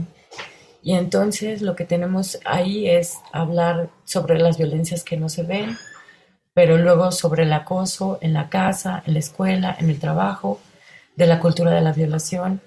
Y 0.84 0.94
entonces 0.94 1.62
lo 1.62 1.76
que 1.76 1.86
tenemos 1.86 2.40
ahí 2.46 2.88
es 2.88 3.18
hablar 3.34 3.90
sobre 4.06 4.40
las 4.40 4.58
violencias 4.58 5.04
que 5.04 5.18
no 5.18 5.28
se 5.28 5.44
ven, 5.44 5.78
pero 6.54 6.78
luego 6.78 7.12
sobre 7.12 7.44
el 7.44 7.54
acoso 7.54 8.20
en 8.22 8.34
la 8.34 8.50
casa, 8.50 9.04
en 9.06 9.14
la 9.14 9.20
escuela, 9.20 9.76
en 9.80 9.90
el 9.90 10.00
trabajo, 10.00 10.60
de 11.16 11.26
la 11.26 11.40
cultura 11.40 11.72
de 11.72 11.82
la 11.82 11.92
violación, 11.92 12.62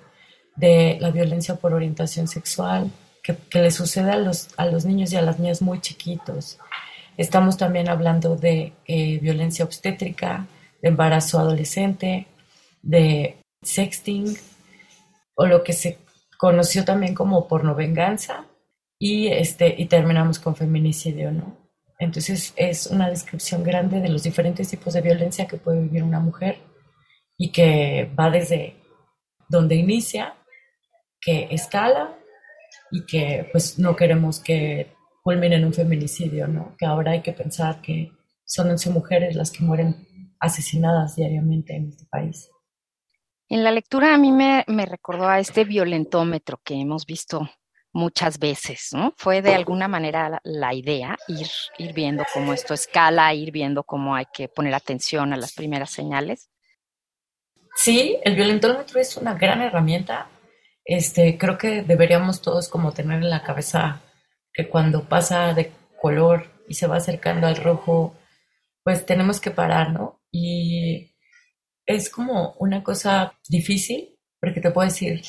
de 0.57 0.99
la 1.01 1.11
violencia 1.11 1.55
por 1.55 1.73
orientación 1.73 2.29
sexual 2.29 2.91
que, 3.23 3.37
le 3.61 3.71
sucede 3.71 4.11
a 4.11 4.17
los, 4.17 4.49
a 4.57 4.67
los 4.67 4.85
niños 4.85 5.13
y 5.13 5.17
a 5.17 5.23
las 5.23 5.39
niñas 5.39 5.63
muy 5.63 5.81
chiquitos. 5.81 6.59
Estamos 7.17 7.57
también 7.57 7.89
hablando 7.89 8.37
de 8.37 8.73
eh, 8.87 9.19
violencia 9.21 9.65
obstétrica, 9.65 10.47
de 10.83 10.89
embarazo 10.89 11.39
adolescente, 11.39 12.27
de 12.83 13.37
sexting 13.63 14.37
o 15.35 15.47
lo 15.47 15.63
que 15.63 15.73
se 15.73 15.99
conoció 16.39 16.85
también 16.85 17.15
como 17.15 17.47
pornovenganza 17.47 18.47
y, 18.99 19.29
este, 19.29 19.75
y 19.77 19.87
terminamos 19.87 20.39
con 20.39 20.57
feminicidio, 20.57 21.33
¿no? 21.33 21.57
Entonces 21.99 22.55
es 22.57 22.87
una 22.87 23.11
descripción 23.11 23.63
grande 23.63 24.01
de 24.01 24.09
los 24.09 24.23
diferentes 24.23 24.69
tipos 24.69 24.95
de 24.95 25.03
violencia 25.03 25.47
que 25.47 25.59
puede 25.59 25.83
vivir 25.83 26.03
una 26.03 26.21
mujer 26.21 26.59
y 27.37 27.53
que 27.53 28.11
va 28.19 28.31
desde 28.31 28.77
donde 29.49 29.75
inicia, 29.75 30.35
que 31.21 31.49
escala 31.51 32.17
y 32.91 33.05
que 33.05 33.49
pues 33.53 33.79
no 33.79 33.97
queremos 33.97 34.41
que 34.41 34.95
culmine 35.23 35.57
en 35.57 35.67
un 35.67 35.75
feminicidio, 35.75 36.49
¿no? 36.49 36.75
Que 36.79 36.87
ahora 36.87 37.13
hay 37.13 37.21
que 37.21 37.33
pensar 37.33 37.83
que 37.83 38.13
son 38.45 38.71
11 38.71 38.91
mujeres 38.91 39.37
las 39.37 39.51
que 39.51 39.63
mueren 39.63 40.07
asesinadas 40.41 41.17
diariamente 41.17 41.77
en 41.77 41.89
este 41.89 42.07
país. 42.07 42.51
En 43.49 43.63
la 43.63 43.71
lectura 43.71 44.15
a 44.15 44.19
mí 44.19 44.33
me, 44.33 44.65
me 44.69 44.87
recordó 44.87 45.29
a 45.29 45.39
este 45.39 45.65
violentómetro 45.65 46.61
que 46.65 46.75
hemos 46.75 47.05
visto 47.07 47.49
muchas 47.93 48.39
veces, 48.39 48.91
¿no? 48.93 49.13
Fue 49.17 49.43
de 49.43 49.55
alguna 49.55 49.89
manera 49.89 50.41
la, 50.45 50.75
idea 50.75 51.17
ir, 51.29 51.49
ir 51.79 51.93
viendo 51.93 52.25
cómo 52.33 52.53
esto 52.53 52.75
escala, 52.75 53.35
ir 53.35 53.51
viendo 53.51 53.83
cómo 53.83 54.15
hay 54.15 54.27
que 54.33 54.49
poner 54.49 54.75
atención 54.75 55.33
a 55.33 55.37
las 55.37 55.53
primeras 55.53 55.91
señales. 55.91 56.51
Sí, 57.75 58.19
el 58.23 58.37
violentómetro 58.37 59.01
es 59.01 59.17
una 59.17 59.35
gran 59.35 59.61
herramienta. 59.63 60.29
Este, 60.85 61.37
creo 61.39 61.59
que 61.59 61.83
deberíamos 61.83 62.43
todos 62.43 62.69
como 62.69 62.93
tener 62.93 63.23
en 63.23 63.31
la 63.31 63.43
cabeza 63.43 64.01
que 64.53 64.69
cuando 64.69 65.09
pasa 65.09 65.55
de 65.55 65.73
color 66.01 66.47
y 66.69 66.75
se 66.75 66.87
va 66.87 66.97
acercando 66.97 67.47
al 67.47 67.57
rojo, 67.57 68.15
pues 68.85 69.05
tenemos 69.07 69.41
que 69.41 69.51
parar, 69.51 69.93
¿no? 69.93 70.20
Y 70.31 71.17
es 71.87 72.11
como 72.11 72.55
una 72.59 72.83
cosa 72.83 73.39
difícil, 73.49 74.19
porque 74.41 74.61
te 74.61 74.71
puedo 74.71 74.89
decir, 74.89 75.23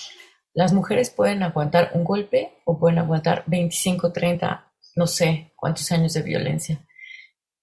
las 0.53 0.73
mujeres 0.73 1.09
pueden 1.09 1.43
aguantar 1.43 1.91
un 1.93 2.03
golpe 2.03 2.53
o 2.65 2.79
pueden 2.79 2.99
aguantar 2.99 3.43
25, 3.47 4.11
30, 4.11 4.71
no 4.95 5.07
sé 5.07 5.53
cuántos 5.55 5.91
años 5.91 6.13
de 6.13 6.21
violencia. 6.21 6.85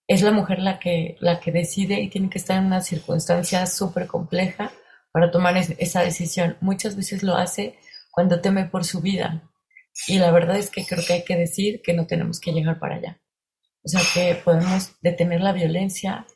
Es 0.07 0.23
la 0.23 0.31
mujer 0.31 0.59
la 0.61 0.79
que, 0.79 1.17
la 1.21 1.39
que 1.39 1.53
decide 1.53 2.01
y 2.01 2.09
tiene 2.09 2.31
que 2.31 2.39
estar 2.39 2.59
en 2.59 2.67
una 2.67 2.81
circunstancia 2.81 3.67
súper 3.67 4.07
compleja 4.07 4.73
para 5.13 5.31
tomar 5.31 5.57
esa 5.57 6.03
decisión. 6.03 6.57
Muchas 6.61 6.97
veces 6.97 7.23
lo 7.23 7.37
hace 7.37 7.79
cuando 8.11 8.41
teme 8.41 8.65
por 8.65 8.85
su 8.85 9.01
vida. 9.01 9.43
Y 10.07 10.19
la 10.19 10.31
verdad 10.31 10.57
es 10.57 10.71
que 10.71 10.87
creo 10.87 11.05
que 11.07 11.13
hay 11.13 11.25
que 11.25 11.37
decir 11.37 11.83
que 11.83 11.93
no 11.93 12.07
tenemos 12.07 12.41
que 12.41 12.53
llegar 12.53 12.79
para 12.79 12.97
allá. 12.97 13.21
O 13.85 13.89
sea, 13.89 14.01
que 14.15 14.35
podemos 14.37 14.93
detener 15.03 15.41
la 15.41 15.53
violencia, 15.53 16.27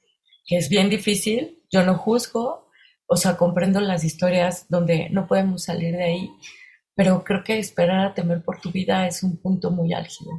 que 0.45 0.57
es 0.57 0.69
bien 0.69 0.91
difícil. 0.91 1.63
Yo 1.71 1.85
no 1.85 1.97
juzgo, 1.97 2.71
o 3.07 3.17
sea, 3.17 3.37
comprendo 3.37 3.81
las 3.81 4.05
historias 4.05 4.67
donde 4.69 5.09
no 5.11 5.27
podemos 5.27 5.65
salir 5.65 5.97
de 5.97 6.05
ahí, 6.05 6.31
pero 6.95 7.25
creo 7.25 7.45
que 7.45 7.59
esperar 7.59 8.07
a 8.07 8.15
temer 8.15 8.43
por 8.43 8.61
tu 8.61 8.71
vida 8.71 9.07
es 9.07 9.23
un 9.23 9.37
punto 9.39 9.71
muy 9.71 9.93
álgido. 9.93 10.31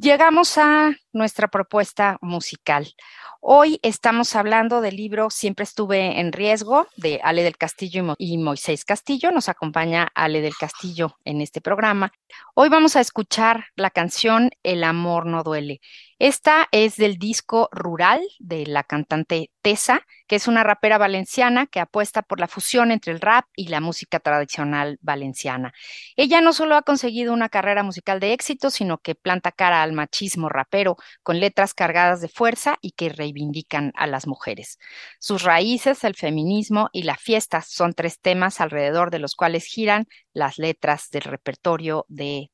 Llegamos 0.00 0.56
a 0.58 0.92
nuestra 1.18 1.48
propuesta 1.48 2.16
musical. 2.22 2.94
Hoy 3.40 3.78
estamos 3.82 4.34
hablando 4.34 4.80
del 4.80 4.96
libro 4.96 5.30
Siempre 5.30 5.64
estuve 5.64 6.18
en 6.20 6.32
riesgo 6.32 6.86
de 6.96 7.20
Ale 7.22 7.42
del 7.42 7.56
Castillo 7.56 8.14
y 8.18 8.38
Moisés 8.38 8.84
Castillo. 8.84 9.30
Nos 9.30 9.48
acompaña 9.48 10.08
Ale 10.14 10.40
del 10.40 10.56
Castillo 10.56 11.16
en 11.24 11.40
este 11.40 11.60
programa. 11.60 12.12
Hoy 12.54 12.68
vamos 12.68 12.96
a 12.96 13.00
escuchar 13.00 13.66
la 13.76 13.90
canción 13.90 14.50
El 14.62 14.82
amor 14.82 15.26
no 15.26 15.42
duele. 15.42 15.80
Esta 16.18 16.66
es 16.72 16.96
del 16.96 17.16
disco 17.16 17.68
Rural 17.70 18.20
de 18.40 18.66
la 18.66 18.82
cantante 18.82 19.52
Tessa, 19.62 20.04
que 20.26 20.34
es 20.34 20.48
una 20.48 20.64
rapera 20.64 20.98
valenciana 20.98 21.68
que 21.68 21.78
apuesta 21.78 22.22
por 22.22 22.40
la 22.40 22.48
fusión 22.48 22.90
entre 22.90 23.12
el 23.12 23.20
rap 23.20 23.44
y 23.54 23.68
la 23.68 23.80
música 23.80 24.18
tradicional 24.18 24.98
valenciana. 25.00 25.72
Ella 26.16 26.40
no 26.40 26.52
solo 26.52 26.74
ha 26.74 26.82
conseguido 26.82 27.32
una 27.32 27.48
carrera 27.48 27.84
musical 27.84 28.18
de 28.18 28.32
éxito, 28.32 28.70
sino 28.70 28.98
que 28.98 29.14
planta 29.14 29.52
cara 29.52 29.84
al 29.84 29.92
machismo 29.92 30.48
rapero 30.48 30.96
con 31.22 31.40
letras 31.40 31.74
cargadas 31.74 32.20
de 32.20 32.28
fuerza 32.28 32.76
y 32.80 32.92
que 32.92 33.08
reivindican 33.08 33.92
a 33.96 34.06
las 34.06 34.26
mujeres. 34.26 34.78
Sus 35.18 35.42
raíces, 35.42 36.04
el 36.04 36.14
feminismo 36.14 36.88
y 36.92 37.02
la 37.02 37.16
fiesta 37.16 37.62
son 37.62 37.92
tres 37.92 38.20
temas 38.20 38.60
alrededor 38.60 39.10
de 39.10 39.18
los 39.18 39.34
cuales 39.34 39.64
giran 39.64 40.06
las 40.32 40.58
letras 40.58 41.10
del 41.10 41.22
repertorio 41.22 42.04
de 42.08 42.50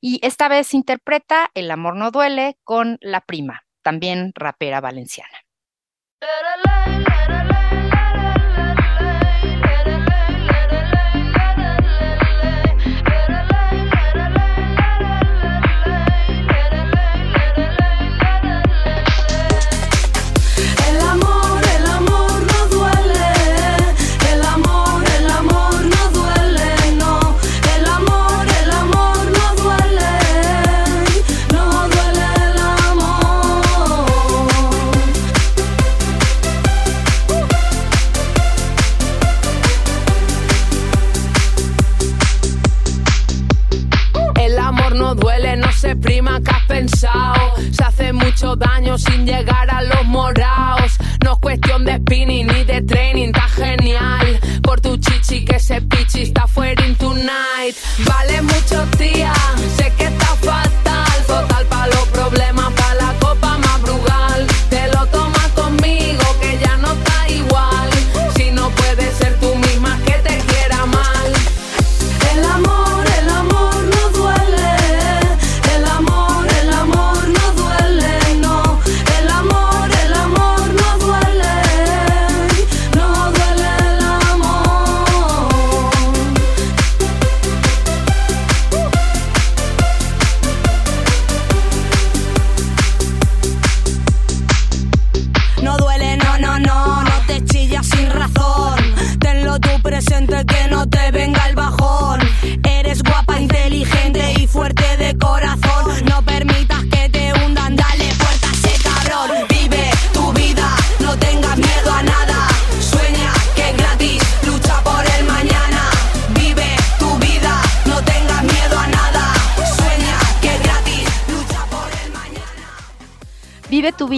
y 0.00 0.20
esta 0.22 0.48
vez 0.48 0.74
interpreta 0.74 1.50
El 1.54 1.70
amor 1.70 1.96
no 1.96 2.10
duele 2.10 2.58
con 2.62 2.98
La 3.00 3.20
prima, 3.20 3.62
también 3.82 4.32
rapera 4.34 4.80
valenciana. 4.80 5.38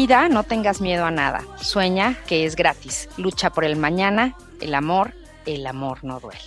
No 0.06 0.44
tengas 0.44 0.80
miedo 0.80 1.04
a 1.04 1.10
nada. 1.10 1.42
Sueña 1.60 2.16
que 2.28 2.44
es 2.44 2.54
gratis. 2.54 3.08
Lucha 3.16 3.50
por 3.50 3.64
el 3.64 3.74
mañana, 3.74 4.36
el 4.60 4.74
amor, 4.74 5.14
el 5.46 5.66
amor 5.66 6.04
no 6.04 6.20
duele. 6.20 6.40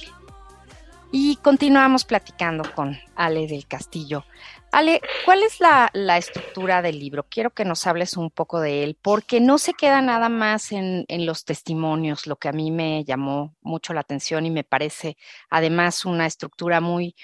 Y 1.11 1.35
continuamos 1.37 2.05
platicando 2.05 2.63
con 2.73 2.97
Ale 3.15 3.47
del 3.47 3.67
Castillo. 3.67 4.23
Ale, 4.71 5.01
¿cuál 5.25 5.43
es 5.43 5.59
la, 5.59 5.89
la, 5.93 6.17
estructura 6.17 6.81
del 6.81 6.99
libro? 6.99 7.25
Quiero 7.27 7.49
que 7.49 7.65
nos 7.65 7.85
hables 7.85 8.15
un 8.15 8.29
poco 8.29 8.61
de 8.61 8.83
él, 8.83 8.97
porque 9.01 9.41
no 9.41 9.57
se 9.57 9.73
queda 9.73 10.01
nada 10.01 10.29
más 10.29 10.71
en, 10.71 11.03
en, 11.07 11.25
los 11.25 11.43
testimonios, 11.43 12.27
lo 12.27 12.37
que 12.37 12.47
a 12.47 12.53
mí 12.53 12.71
me 12.71 13.03
llamó 13.03 13.57
mucho 13.61 13.93
la 13.93 14.01
atención 14.01 14.45
y 14.45 14.51
me 14.51 14.63
parece 14.63 15.17
además 15.49 16.05
una 16.05 16.27
estructura 16.27 16.79
muy, 16.79 17.15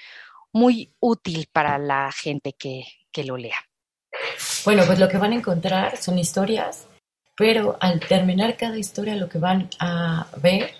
muy 0.52 0.92
útil 0.98 1.48
para 1.50 1.78
la 1.78 2.10
gente 2.12 2.52
que, 2.52 2.84
que 3.12 3.24
lo 3.24 3.36
lea. 3.36 3.56
Bueno, 4.64 4.84
pues 4.86 4.98
lo 4.98 5.08
que 5.08 5.18
van 5.18 5.32
a 5.32 5.36
encontrar 5.36 5.96
son 5.96 6.18
historias, 6.18 6.86
pero 7.36 7.76
al 7.80 8.00
terminar 8.00 8.56
cada 8.56 8.78
historia 8.78 9.14
lo 9.14 9.28
que 9.28 9.38
van 9.38 9.68
a 9.78 10.26
ver 10.42 10.70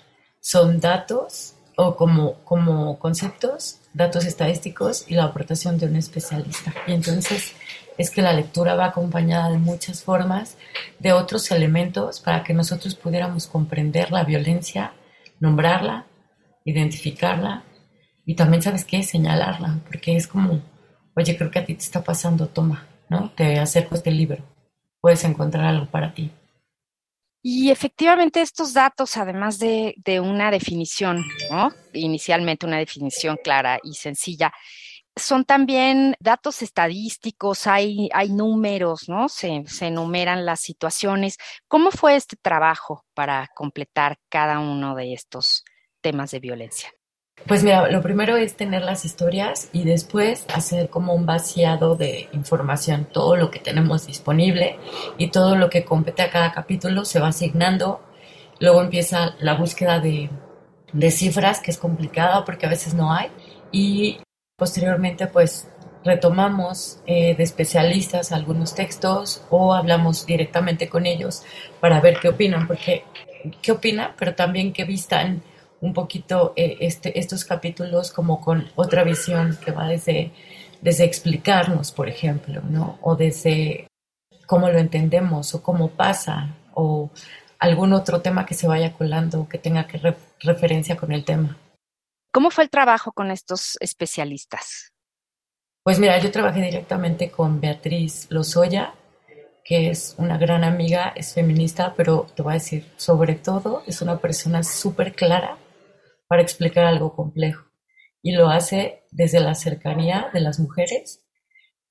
son 0.41 0.79
datos 0.79 1.53
o 1.75 1.95
como, 1.95 2.35
como 2.43 2.97
conceptos, 2.97 3.79
datos 3.93 4.25
estadísticos 4.25 5.05
y 5.07 5.13
la 5.13 5.25
aportación 5.25 5.77
de 5.77 5.85
un 5.85 5.95
especialista. 5.95 6.73
Y 6.87 6.93
entonces 6.93 7.53
es 7.97 8.09
que 8.09 8.21
la 8.21 8.33
lectura 8.33 8.75
va 8.75 8.85
acompañada 8.85 9.49
de 9.49 9.57
muchas 9.57 10.03
formas, 10.03 10.57
de 10.99 11.13
otros 11.13 11.49
elementos 11.51 12.19
para 12.19 12.43
que 12.43 12.53
nosotros 12.53 12.95
pudiéramos 12.95 13.47
comprender 13.47 14.11
la 14.11 14.23
violencia, 14.23 14.93
nombrarla, 15.39 16.05
identificarla 16.65 17.63
y 18.25 18.35
también, 18.35 18.61
¿sabes 18.61 18.83
qué? 18.83 19.03
Señalarla, 19.03 19.79
porque 19.85 20.15
es 20.15 20.27
como, 20.27 20.61
oye, 21.15 21.37
creo 21.37 21.49
que 21.49 21.59
a 21.59 21.65
ti 21.65 21.73
te 21.75 21.83
está 21.83 22.03
pasando, 22.03 22.47
toma, 22.47 22.85
¿no? 23.09 23.31
Te 23.31 23.59
acerco 23.59 23.95
este 23.95 24.11
libro, 24.11 24.43
puedes 25.01 25.23
encontrar 25.23 25.65
algo 25.65 25.85
para 25.87 26.13
ti. 26.13 26.31
Y 27.41 27.71
efectivamente 27.71 28.41
estos 28.41 28.73
datos, 28.73 29.15
además 29.15 29.57
de, 29.57 29.95
de, 29.97 30.19
una 30.19 30.51
definición, 30.51 31.23
¿no? 31.49 31.71
inicialmente 31.93 32.65
una 32.65 32.77
definición 32.77 33.37
clara 33.41 33.79
y 33.83 33.93
sencilla, 33.93 34.51
son 35.17 35.45
también 35.45 36.15
datos 36.19 36.61
estadísticos, 36.61 37.67
hay, 37.67 38.09
hay 38.13 38.29
números, 38.29 39.09
¿no? 39.09 39.29
Se, 39.29 39.63
se 39.67 39.87
enumeran 39.87 40.45
las 40.45 40.59
situaciones. 40.59 41.37
¿Cómo 41.67 41.91
fue 41.91 42.15
este 42.15 42.35
trabajo 42.35 43.05
para 43.13 43.49
completar 43.55 44.19
cada 44.29 44.59
uno 44.59 44.95
de 44.95 45.13
estos 45.13 45.63
temas 46.01 46.31
de 46.31 46.39
violencia? 46.39 46.91
Pues 47.45 47.63
mira, 47.63 47.89
lo 47.89 48.01
primero 48.01 48.35
es 48.35 48.55
tener 48.55 48.81
las 48.81 49.05
historias 49.05 49.69
y 49.71 49.83
después 49.85 50.45
hacer 50.53 50.89
como 50.89 51.13
un 51.13 51.25
vaciado 51.25 51.95
de 51.95 52.27
información, 52.33 53.07
todo 53.11 53.35
lo 53.37 53.51
que 53.51 53.59
tenemos 53.59 54.07
disponible 54.07 54.77
y 55.17 55.29
todo 55.29 55.55
lo 55.55 55.69
que 55.69 55.85
compete 55.85 56.23
a 56.23 56.29
cada 56.29 56.51
capítulo 56.51 57.05
se 57.05 57.19
va 57.19 57.29
asignando. 57.29 58.01
Luego 58.59 58.81
empieza 58.81 59.35
la 59.39 59.53
búsqueda 59.53 59.99
de, 59.99 60.29
cifras, 61.11 61.61
que 61.61 61.71
es 61.71 61.77
complicada 61.77 62.43
porque 62.43 62.65
a 62.65 62.69
veces 62.69 62.95
no 62.95 63.13
hay. 63.13 63.29
Y 63.71 64.19
posteriormente 64.57 65.27
pues 65.27 65.69
retomamos 66.03 66.99
eh, 67.05 67.35
de 67.35 67.43
especialistas 67.43 68.31
algunos 68.31 68.75
textos 68.75 69.43
o 69.49 69.73
hablamos 69.73 70.25
directamente 70.25 70.89
con 70.89 71.05
ellos 71.05 71.43
para 71.79 72.01
ver 72.01 72.19
qué 72.19 72.29
opinan, 72.29 72.67
porque 72.67 73.03
qué 73.61 73.71
opinan, 73.71 74.13
pero 74.17 74.35
también 74.35 74.73
qué 74.73 74.83
vistan 74.83 75.43
un 75.81 75.93
poquito 75.93 76.53
eh, 76.55 76.77
este, 76.81 77.19
estos 77.19 77.45
capítulos 77.45 78.11
como 78.11 78.41
con 78.41 78.67
otra 78.75 79.03
visión 79.03 79.57
que 79.63 79.71
va 79.71 79.87
desde, 79.87 80.31
desde 80.81 81.05
explicarnos, 81.05 81.91
por 81.91 82.09
ejemplo, 82.09 82.61
¿no? 82.61 82.97
O 83.01 83.15
desde 83.15 83.87
cómo 84.45 84.69
lo 84.69 84.79
entendemos 84.79 85.53
o 85.53 85.61
cómo 85.61 85.89
pasa 85.89 86.55
o 86.73 87.09
algún 87.59 87.93
otro 87.93 88.21
tema 88.21 88.45
que 88.45 88.53
se 88.53 88.67
vaya 88.67 88.93
colando 88.93 89.47
que 89.47 89.57
tenga 89.57 89.87
que 89.87 89.97
re 89.97 90.15
referencia 90.39 90.95
con 90.95 91.11
el 91.11 91.25
tema. 91.25 91.57
¿Cómo 92.31 92.51
fue 92.51 92.63
el 92.63 92.69
trabajo 92.69 93.11
con 93.11 93.31
estos 93.31 93.77
especialistas? 93.79 94.91
Pues 95.83 95.99
mira, 95.99 96.19
yo 96.19 96.31
trabajé 96.31 96.61
directamente 96.61 97.31
con 97.31 97.59
Beatriz 97.59 98.27
Lozoya, 98.29 98.93
que 99.63 99.89
es 99.89 100.15
una 100.17 100.37
gran 100.37 100.63
amiga, 100.63 101.13
es 101.15 101.33
feminista, 101.33 101.93
pero 101.95 102.27
te 102.35 102.43
voy 102.43 102.51
a 102.51 102.53
decir, 102.55 102.85
sobre 102.97 103.35
todo, 103.35 103.83
es 103.87 104.01
una 104.01 104.17
persona 104.19 104.63
súper 104.63 105.13
clara 105.13 105.57
para 106.27 106.41
explicar 106.41 106.85
algo 106.85 107.15
complejo. 107.15 107.65
Y 108.21 108.33
lo 108.33 108.49
hace 108.49 109.03
desde 109.11 109.39
la 109.39 109.55
cercanía 109.55 110.29
de 110.33 110.41
las 110.41 110.59
mujeres, 110.59 111.23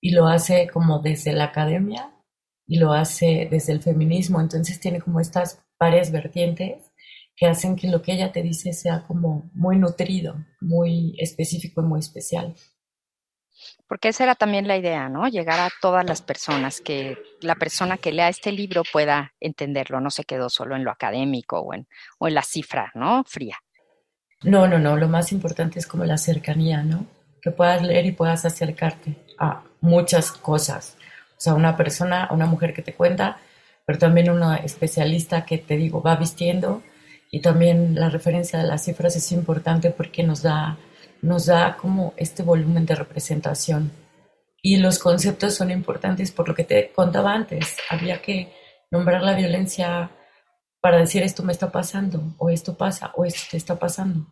y 0.01 0.13
lo 0.13 0.27
hace 0.27 0.69
como 0.69 1.01
desde 1.01 1.33
la 1.33 1.45
academia, 1.45 2.13
y 2.67 2.79
lo 2.79 2.93
hace 2.93 3.49
desde 3.51 3.73
el 3.73 3.83
feminismo. 3.83 4.41
Entonces 4.41 4.81
tiene 4.81 5.01
como 5.01 5.21
estas 5.21 5.65
varias 5.79 6.11
vertientes 6.11 6.93
que 7.37 7.47
hacen 7.47 7.77
que 7.77 7.89
lo 7.89 8.03
que 8.03 8.13
ella 8.13 8.33
te 8.33 8.43
dice 8.43 8.73
sea 8.73 9.05
como 9.07 9.51
muy 9.53 9.79
nutrido, 9.79 10.37
muy 10.61 11.15
específico 11.19 11.83
y 11.83 11.85
muy 11.85 12.01
especial. 12.01 12.55
Porque 13.87 14.09
esa 14.09 14.25
era 14.25 14.35
también 14.35 14.67
la 14.67 14.77
idea, 14.77 15.09
¿no? 15.09 15.29
Llegar 15.29 15.61
a 15.61 15.71
todas 15.81 16.05
las 16.05 16.23
personas, 16.23 16.81
que 16.81 17.17
la 17.41 17.55
persona 17.55 17.99
que 17.99 18.13
lea 18.13 18.29
este 18.29 18.53
libro 18.53 18.83
pueda 18.91 19.33
entenderlo, 19.41 20.01
no 20.01 20.11
se 20.11 20.25
quedó 20.25 20.51
solo 20.51 20.77
en 20.77 20.85
lo 20.85 20.91
académico 20.91 21.61
o 21.61 21.73
en, 21.73 21.87
o 22.19 22.27
en 22.27 22.35
la 22.35 22.43
cifra, 22.43 22.91
¿no? 22.95 23.23
Fría. 23.25 23.57
No, 24.43 24.69
no, 24.69 24.79
no, 24.79 24.97
lo 24.97 25.09
más 25.09 25.33
importante 25.33 25.79
es 25.79 25.87
como 25.87 26.05
la 26.05 26.19
cercanía, 26.19 26.83
¿no? 26.83 27.07
Que 27.41 27.51
puedas 27.51 27.83
leer 27.83 28.07
y 28.07 28.13
puedas 28.13 28.45
acercarte 28.45 29.17
a 29.39 29.63
muchas 29.81 30.33
cosas. 30.33 30.97
O 31.33 31.41
sea, 31.41 31.55
una 31.55 31.77
persona, 31.77 32.29
una 32.31 32.47
mujer 32.47 32.75
que 32.75 32.83
te 32.83 32.95
cuenta, 32.95 33.39
pero 33.85 33.99
también 33.99 34.31
una 34.31 34.57
especialista 34.57 35.45
que 35.45 35.59
te 35.59 35.77
digo, 35.77 36.03
va 36.03 36.17
vistiendo 36.17 36.83
y 37.31 37.41
también 37.41 37.95
la 37.95 38.09
referencia 38.09 38.59
de 38.59 38.67
las 38.67 38.85
cifras 38.85 39.17
es 39.17 39.33
importante 39.33 39.91
porque 39.91 40.23
nos 40.23 40.43
da, 40.43 40.77
nos 41.23 41.47
da 41.47 41.77
como 41.77 42.15
este 42.17 42.43
volumen 42.43 42.87
de 42.87 42.95
representación. 42.95 43.93
Y 44.63 44.79
los 44.79 44.99
conceptos 44.99 45.55
son 45.55 45.71
importantes 45.71 46.33
por 46.33 46.49
lo 46.49 46.55
que 46.55 46.65
te 46.65 46.91
contaba 46.95 47.33
antes. 47.33 47.77
Había 47.91 48.21
que 48.21 48.53
nombrar 48.91 49.23
la 49.23 49.35
violencia 49.35 50.11
para 50.87 50.99
decir 50.99 51.25
esto 51.25 51.43
me 51.43 51.51
está 51.51 51.73
pasando, 51.73 52.23
o 52.39 52.49
esto 52.49 52.77
pasa, 52.77 53.11
o 53.17 53.25
esto 53.25 53.41
te 53.51 53.57
está 53.57 53.77
pasando. 53.77 54.25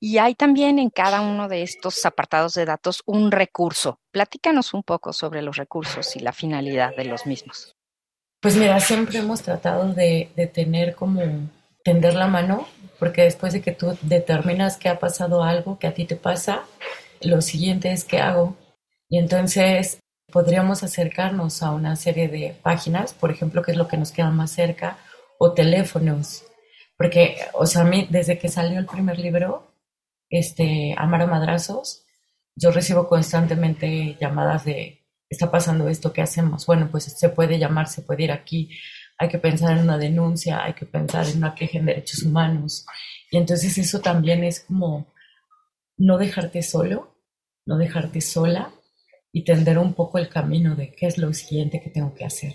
Y 0.00 0.18
hay 0.18 0.34
también 0.34 0.80
en 0.80 0.90
cada 0.90 1.20
uno 1.20 1.46
de 1.46 1.62
estos 1.62 2.04
apartados 2.04 2.54
de 2.54 2.64
datos 2.64 3.04
un 3.06 3.30
recurso. 3.30 4.00
Platícanos 4.10 4.74
un 4.74 4.82
poco 4.82 5.12
sobre 5.12 5.40
los 5.40 5.56
recursos 5.56 6.16
y 6.16 6.18
la 6.18 6.32
finalidad 6.32 6.96
de 6.96 7.04
los 7.04 7.26
mismos. 7.26 7.76
Pues 8.40 8.56
mira, 8.56 8.80
siempre 8.80 9.18
hemos 9.18 9.42
tratado 9.42 9.94
de, 9.94 10.32
de 10.34 10.48
tener 10.48 10.96
como 10.96 11.20
tender 11.84 12.14
la 12.14 12.26
mano, 12.26 12.66
porque 12.98 13.22
después 13.22 13.52
de 13.52 13.62
que 13.62 13.70
tú 13.70 13.96
determinas 14.02 14.78
que 14.78 14.88
ha 14.88 14.98
pasado 14.98 15.44
algo, 15.44 15.78
que 15.78 15.86
a 15.86 15.94
ti 15.94 16.06
te 16.06 16.16
pasa, 16.16 16.64
lo 17.20 17.40
siguiente 17.40 17.92
es 17.92 18.04
qué 18.04 18.18
hago. 18.18 18.56
Y 19.08 19.18
entonces 19.18 20.00
podríamos 20.32 20.82
acercarnos 20.82 21.62
a 21.62 21.70
una 21.70 21.94
serie 21.94 22.26
de 22.26 22.56
páginas, 22.64 23.14
por 23.14 23.30
ejemplo, 23.30 23.62
que 23.62 23.70
es 23.70 23.76
lo 23.76 23.86
que 23.86 23.96
nos 23.96 24.10
queda 24.10 24.30
más 24.30 24.50
cerca, 24.50 24.98
o 25.38 25.52
teléfonos. 25.52 26.44
Porque, 26.96 27.36
o 27.54 27.66
sea, 27.66 27.82
a 27.82 27.84
mí, 27.84 28.06
desde 28.10 28.38
que 28.38 28.48
salió 28.48 28.78
el 28.78 28.86
primer 28.86 29.18
libro, 29.18 29.72
este, 30.30 30.94
Amar 30.96 31.22
a 31.22 31.26
Madrazos, 31.26 32.04
yo 32.56 32.70
recibo 32.70 33.08
constantemente 33.08 34.16
llamadas 34.20 34.64
de, 34.64 35.04
está 35.28 35.50
pasando 35.50 35.88
esto, 35.88 36.12
¿qué 36.12 36.22
hacemos? 36.22 36.66
Bueno, 36.66 36.88
pues 36.90 37.04
se 37.04 37.28
puede 37.28 37.58
llamar, 37.58 37.88
se 37.88 38.02
puede 38.02 38.24
ir 38.24 38.32
aquí, 38.32 38.70
hay 39.18 39.28
que 39.28 39.38
pensar 39.38 39.76
en 39.76 39.84
una 39.84 39.98
denuncia, 39.98 40.62
hay 40.62 40.74
que 40.74 40.86
pensar 40.86 41.26
en 41.26 41.38
una 41.38 41.54
queja 41.54 41.78
en 41.78 41.86
derechos 41.86 42.22
humanos. 42.22 42.86
Y 43.30 43.36
entonces 43.36 43.76
eso 43.78 44.00
también 44.00 44.44
es 44.44 44.60
como 44.60 45.12
no 45.96 46.18
dejarte 46.18 46.62
solo, 46.62 47.16
no 47.66 47.76
dejarte 47.76 48.20
sola 48.20 48.72
y 49.32 49.44
tender 49.44 49.78
un 49.78 49.94
poco 49.94 50.18
el 50.18 50.28
camino 50.28 50.76
de 50.76 50.92
qué 50.92 51.06
es 51.06 51.18
lo 51.18 51.32
siguiente 51.32 51.80
que 51.80 51.90
tengo 51.90 52.14
que 52.14 52.24
hacer. 52.24 52.54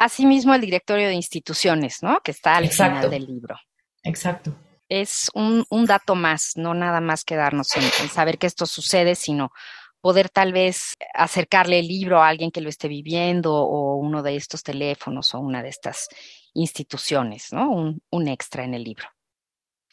Asimismo, 0.00 0.54
el 0.54 0.62
directorio 0.62 1.08
de 1.08 1.14
instituciones, 1.14 1.98
¿no? 2.02 2.20
Que 2.24 2.30
está 2.30 2.56
al 2.56 2.64
Exacto. 2.64 2.96
final 2.96 3.10
del 3.10 3.26
libro. 3.26 3.56
Exacto. 4.02 4.56
Es 4.88 5.30
un, 5.34 5.66
un, 5.68 5.84
dato 5.84 6.14
más, 6.14 6.52
no 6.56 6.72
nada 6.72 7.02
más 7.02 7.22
quedarnos 7.22 7.76
en, 7.76 7.82
en 7.82 8.08
saber 8.08 8.38
que 8.38 8.46
esto 8.46 8.64
sucede, 8.64 9.14
sino 9.14 9.52
poder 10.00 10.30
tal 10.30 10.54
vez 10.54 10.96
acercarle 11.12 11.80
el 11.80 11.86
libro 11.88 12.22
a 12.22 12.28
alguien 12.28 12.50
que 12.50 12.62
lo 12.62 12.70
esté 12.70 12.88
viviendo 12.88 13.54
o 13.54 13.96
uno 13.96 14.22
de 14.22 14.36
estos 14.36 14.62
teléfonos 14.62 15.34
o 15.34 15.40
una 15.40 15.62
de 15.62 15.68
estas 15.68 16.08
instituciones, 16.54 17.52
¿no? 17.52 17.70
Un, 17.70 18.02
un, 18.10 18.28
extra 18.28 18.64
en 18.64 18.72
el 18.72 18.84
libro. 18.84 19.04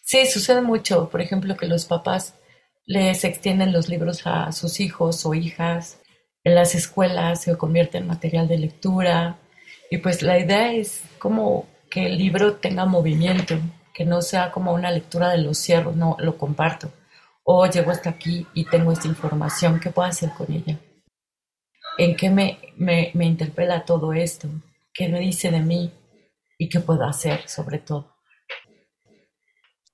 Sí, 0.03 0.25
sucede 0.25 0.61
mucho. 0.61 1.09
Por 1.09 1.19
ejemplo, 1.19 1.57
que 1.57 1.67
los 1.67 1.83
papás 1.83 2.33
les 2.85 3.25
extienden 3.25 3.73
los 3.73 3.89
libros 3.89 4.25
a 4.25 4.53
sus 4.53 4.79
hijos 4.79 5.25
o 5.25 5.33
hijas. 5.33 5.99
En 6.45 6.55
las 6.55 6.75
escuelas 6.75 7.41
se 7.41 7.57
convierte 7.57 7.97
en 7.97 8.07
material 8.07 8.47
de 8.47 8.57
lectura. 8.57 9.37
Y 9.89 9.97
pues 9.97 10.21
la 10.21 10.37
idea 10.37 10.73
es 10.73 11.01
como 11.19 11.67
que 11.89 12.05
el 12.05 12.17
libro 12.17 12.55
tenga 12.57 12.85
movimiento, 12.85 13.57
que 13.93 14.05
no 14.05 14.21
sea 14.21 14.51
como 14.51 14.73
una 14.73 14.91
lectura 14.91 15.29
de 15.29 15.39
los 15.39 15.57
cierros, 15.57 15.95
no, 15.95 16.17
lo 16.19 16.37
comparto. 16.37 16.91
O 17.43 17.65
llego 17.65 17.91
hasta 17.91 18.09
aquí 18.09 18.45
y 18.53 18.65
tengo 18.65 18.91
esta 18.91 19.07
información, 19.07 19.79
¿qué 19.79 19.89
puedo 19.89 20.07
hacer 20.07 20.31
con 20.31 20.51
ella? 20.51 20.77
¿En 21.97 22.15
qué 22.15 22.29
me, 22.29 22.59
me, 22.75 23.11
me 23.13 23.25
interpela 23.25 23.85
todo 23.85 24.13
esto? 24.13 24.49
¿Qué 24.93 25.07
me 25.07 25.19
dice 25.19 25.49
de 25.49 25.61
mí? 25.61 25.91
¿Y 26.57 26.69
qué 26.69 26.79
puedo 26.79 27.05
hacer 27.05 27.47
sobre 27.47 27.79
todo? 27.79 28.17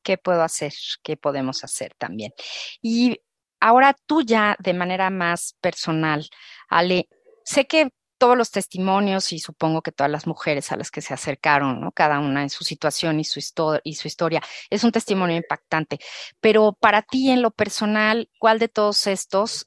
¿Qué 0.02 0.18
puedo 0.18 0.42
hacer? 0.42 0.74
¿Qué 1.04 1.16
podemos 1.16 1.64
hacer 1.64 1.94
también? 1.98 2.34
Y 2.82 3.22
ahora 3.60 3.96
tú 4.06 4.22
ya 4.22 4.58
de 4.60 4.74
manera 4.74 5.10
más 5.10 5.56
personal, 5.62 6.28
Ale, 6.68 7.08
sé 7.46 7.66
que 7.66 7.92
todos 8.24 8.38
los 8.38 8.52
testimonios 8.52 9.34
y 9.34 9.40
supongo 9.40 9.82
que 9.82 9.92
todas 9.92 10.10
las 10.10 10.28
mujeres 10.28 10.72
a 10.72 10.78
las 10.78 10.92
que 10.92 11.02
se 11.02 11.14
acercaron, 11.14 11.82
¿no? 11.82 11.92
cada 11.92 12.20
una 12.20 12.42
en 12.42 12.50
su 12.50 12.64
situación 12.64 13.20
y 13.20 13.26
su, 13.26 13.42
y 13.84 13.96
su 13.96 14.08
historia, 14.08 14.42
es 14.70 14.86
un 14.86 14.94
testimonio 14.94 15.36
impactante. 15.36 16.00
Pero 16.40 16.72
para 16.72 17.02
ti 17.02 17.32
en 17.32 17.42
lo 17.42 17.52
personal, 17.52 18.30
¿cuál 18.40 18.60
de 18.60 18.70
todos 18.70 19.08
estos, 19.08 19.66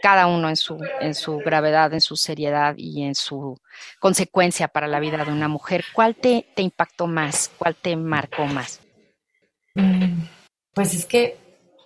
cada 0.00 0.26
uno 0.26 0.48
en 0.48 0.56
su, 0.56 0.80
en 1.00 1.14
su 1.14 1.36
gravedad, 1.36 1.94
en 1.94 2.00
su 2.00 2.16
seriedad 2.16 2.74
y 2.76 3.04
en 3.04 3.14
su 3.14 3.56
consecuencia 4.00 4.66
para 4.66 4.88
la 4.88 4.98
vida 4.98 5.24
de 5.24 5.30
una 5.30 5.46
mujer, 5.46 5.84
cuál 5.92 6.16
te, 6.16 6.48
te 6.56 6.62
impactó 6.62 7.06
más? 7.06 7.52
¿Cuál 7.56 7.76
te 7.76 7.94
marcó 7.94 8.46
más? 8.46 8.80
Mm, 9.76 10.24
pues 10.74 10.92
es 10.92 11.06
que 11.06 11.36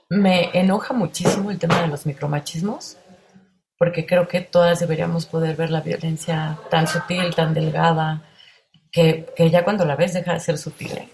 me 0.09 0.48
enoja 0.59 0.94
muchísimo 0.94 1.50
el 1.50 1.59
tema 1.59 1.83
de 1.83 1.88
los 1.88 2.07
micromachismos 2.07 2.96
porque 3.79 4.07
creo 4.07 4.29
que 4.29 4.41
todas 4.41 4.81
deberíamos 4.81 5.27
poder 5.27 5.57
ver 5.57 5.71
la 5.71 5.81
violencia 5.81 6.59
tan 6.71 6.87
sutil, 6.87 7.35
tan 7.35 7.55
delgada, 7.55 8.23
que, 8.91 9.27
que 9.37 9.51
ya 9.51 9.65
cuando 9.65 9.85
la 9.85 9.97
ves 9.97 10.15
deja 10.15 10.33
de 10.33 10.41
ser 10.41 10.59
sutil. 10.59 10.93
¿eh? 10.93 11.09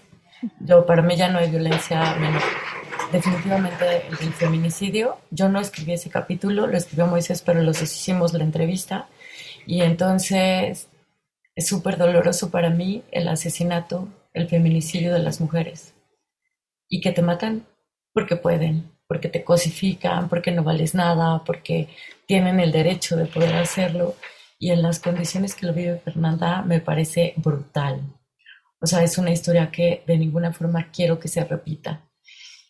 Yo, 0.59 0.85
para 0.85 1.01
mí 1.01 1.15
ya 1.15 1.29
no 1.29 1.39
hay 1.39 1.49
violencia 1.49 2.15
menor. 2.15 2.41
Definitivamente 3.11 4.07
el 4.07 4.17
del 4.17 4.33
feminicidio, 4.33 5.17
yo 5.29 5.49
no 5.49 5.59
escribí 5.59 5.93
ese 5.93 6.09
capítulo, 6.09 6.67
lo 6.67 6.77
escribió 6.77 7.05
Moisés, 7.05 7.41
pero 7.41 7.61
los 7.61 7.79
dos 7.79 7.93
hicimos 7.93 8.33
la 8.33 8.43
entrevista. 8.43 9.07
Y 9.65 9.81
entonces 9.81 10.89
es 11.55 11.67
súper 11.67 11.97
doloroso 11.97 12.49
para 12.49 12.69
mí 12.69 13.03
el 13.11 13.27
asesinato, 13.27 14.07
el 14.33 14.47
feminicidio 14.47 15.13
de 15.13 15.19
las 15.19 15.41
mujeres. 15.41 15.93
Y 16.89 17.01
que 17.01 17.11
te 17.11 17.21
matan 17.21 17.65
porque 18.13 18.35
pueden, 18.35 18.91
porque 19.07 19.29
te 19.29 19.43
cosifican, 19.43 20.29
porque 20.29 20.51
no 20.51 20.63
vales 20.63 20.95
nada, 20.95 21.43
porque 21.45 21.89
tienen 22.27 22.59
el 22.59 22.71
derecho 22.71 23.15
de 23.15 23.25
poder 23.25 23.55
hacerlo. 23.55 24.15
Y 24.59 24.71
en 24.71 24.81
las 24.81 24.99
condiciones 24.99 25.55
que 25.55 25.65
lo 25.65 25.73
vive 25.73 25.99
Fernanda 25.99 26.61
me 26.61 26.79
parece 26.79 27.33
brutal. 27.37 28.01
O 28.79 28.87
sea, 28.87 29.03
es 29.03 29.17
una 29.17 29.31
historia 29.31 29.71
que 29.71 30.03
de 30.05 30.17
ninguna 30.17 30.51
forma 30.53 30.91
quiero 30.91 31.19
que 31.19 31.27
se 31.27 31.43
repita. 31.43 32.01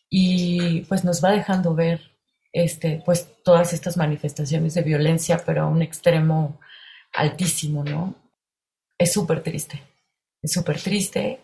Y 0.09 0.81
pues 0.81 1.03
nos 1.03 1.23
va 1.23 1.31
dejando 1.31 1.75
ver 1.75 2.13
este, 2.51 3.01
pues 3.03 3.41
todas 3.43 3.73
estas 3.73 3.97
manifestaciones 3.97 4.75
de 4.75 4.83
violencia, 4.83 5.41
pero 5.43 5.63
a 5.63 5.67
un 5.67 5.81
extremo 5.81 6.59
altísimo, 7.13 7.83
¿no? 7.83 8.15
Es 8.97 9.11
súper 9.11 9.41
triste, 9.41 9.81
es 10.41 10.51
súper 10.51 10.79
triste 10.79 11.39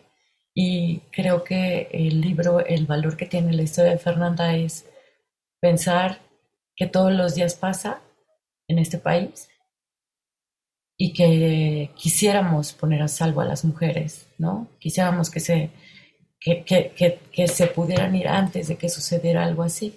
y 0.54 0.98
creo 1.12 1.42
que 1.44 1.88
el 1.92 2.20
libro, 2.20 2.64
el 2.64 2.86
valor 2.86 3.16
que 3.16 3.26
tiene 3.26 3.52
la 3.52 3.62
historia 3.62 3.92
de 3.92 3.98
Fernanda 3.98 4.54
es 4.54 4.86
pensar 5.60 6.20
que 6.80 6.86
todos 6.86 7.12
los 7.12 7.34
días 7.34 7.56
pasa 7.56 8.00
en 8.66 8.78
este 8.78 8.96
país 8.96 9.50
y 10.96 11.12
que 11.12 11.90
quisiéramos 11.94 12.72
poner 12.72 13.02
a 13.02 13.08
salvo 13.08 13.42
a 13.42 13.44
las 13.44 13.66
mujeres, 13.66 14.26
¿no? 14.38 14.66
Quisiéramos 14.78 15.30
que 15.30 15.40
se, 15.40 15.70
que, 16.40 16.64
que, 16.64 17.20
que, 17.30 17.48
se 17.48 17.66
pudieran 17.66 18.16
ir 18.16 18.28
antes 18.28 18.68
de 18.68 18.78
que 18.78 18.88
sucediera 18.88 19.44
algo 19.44 19.62
así. 19.62 19.94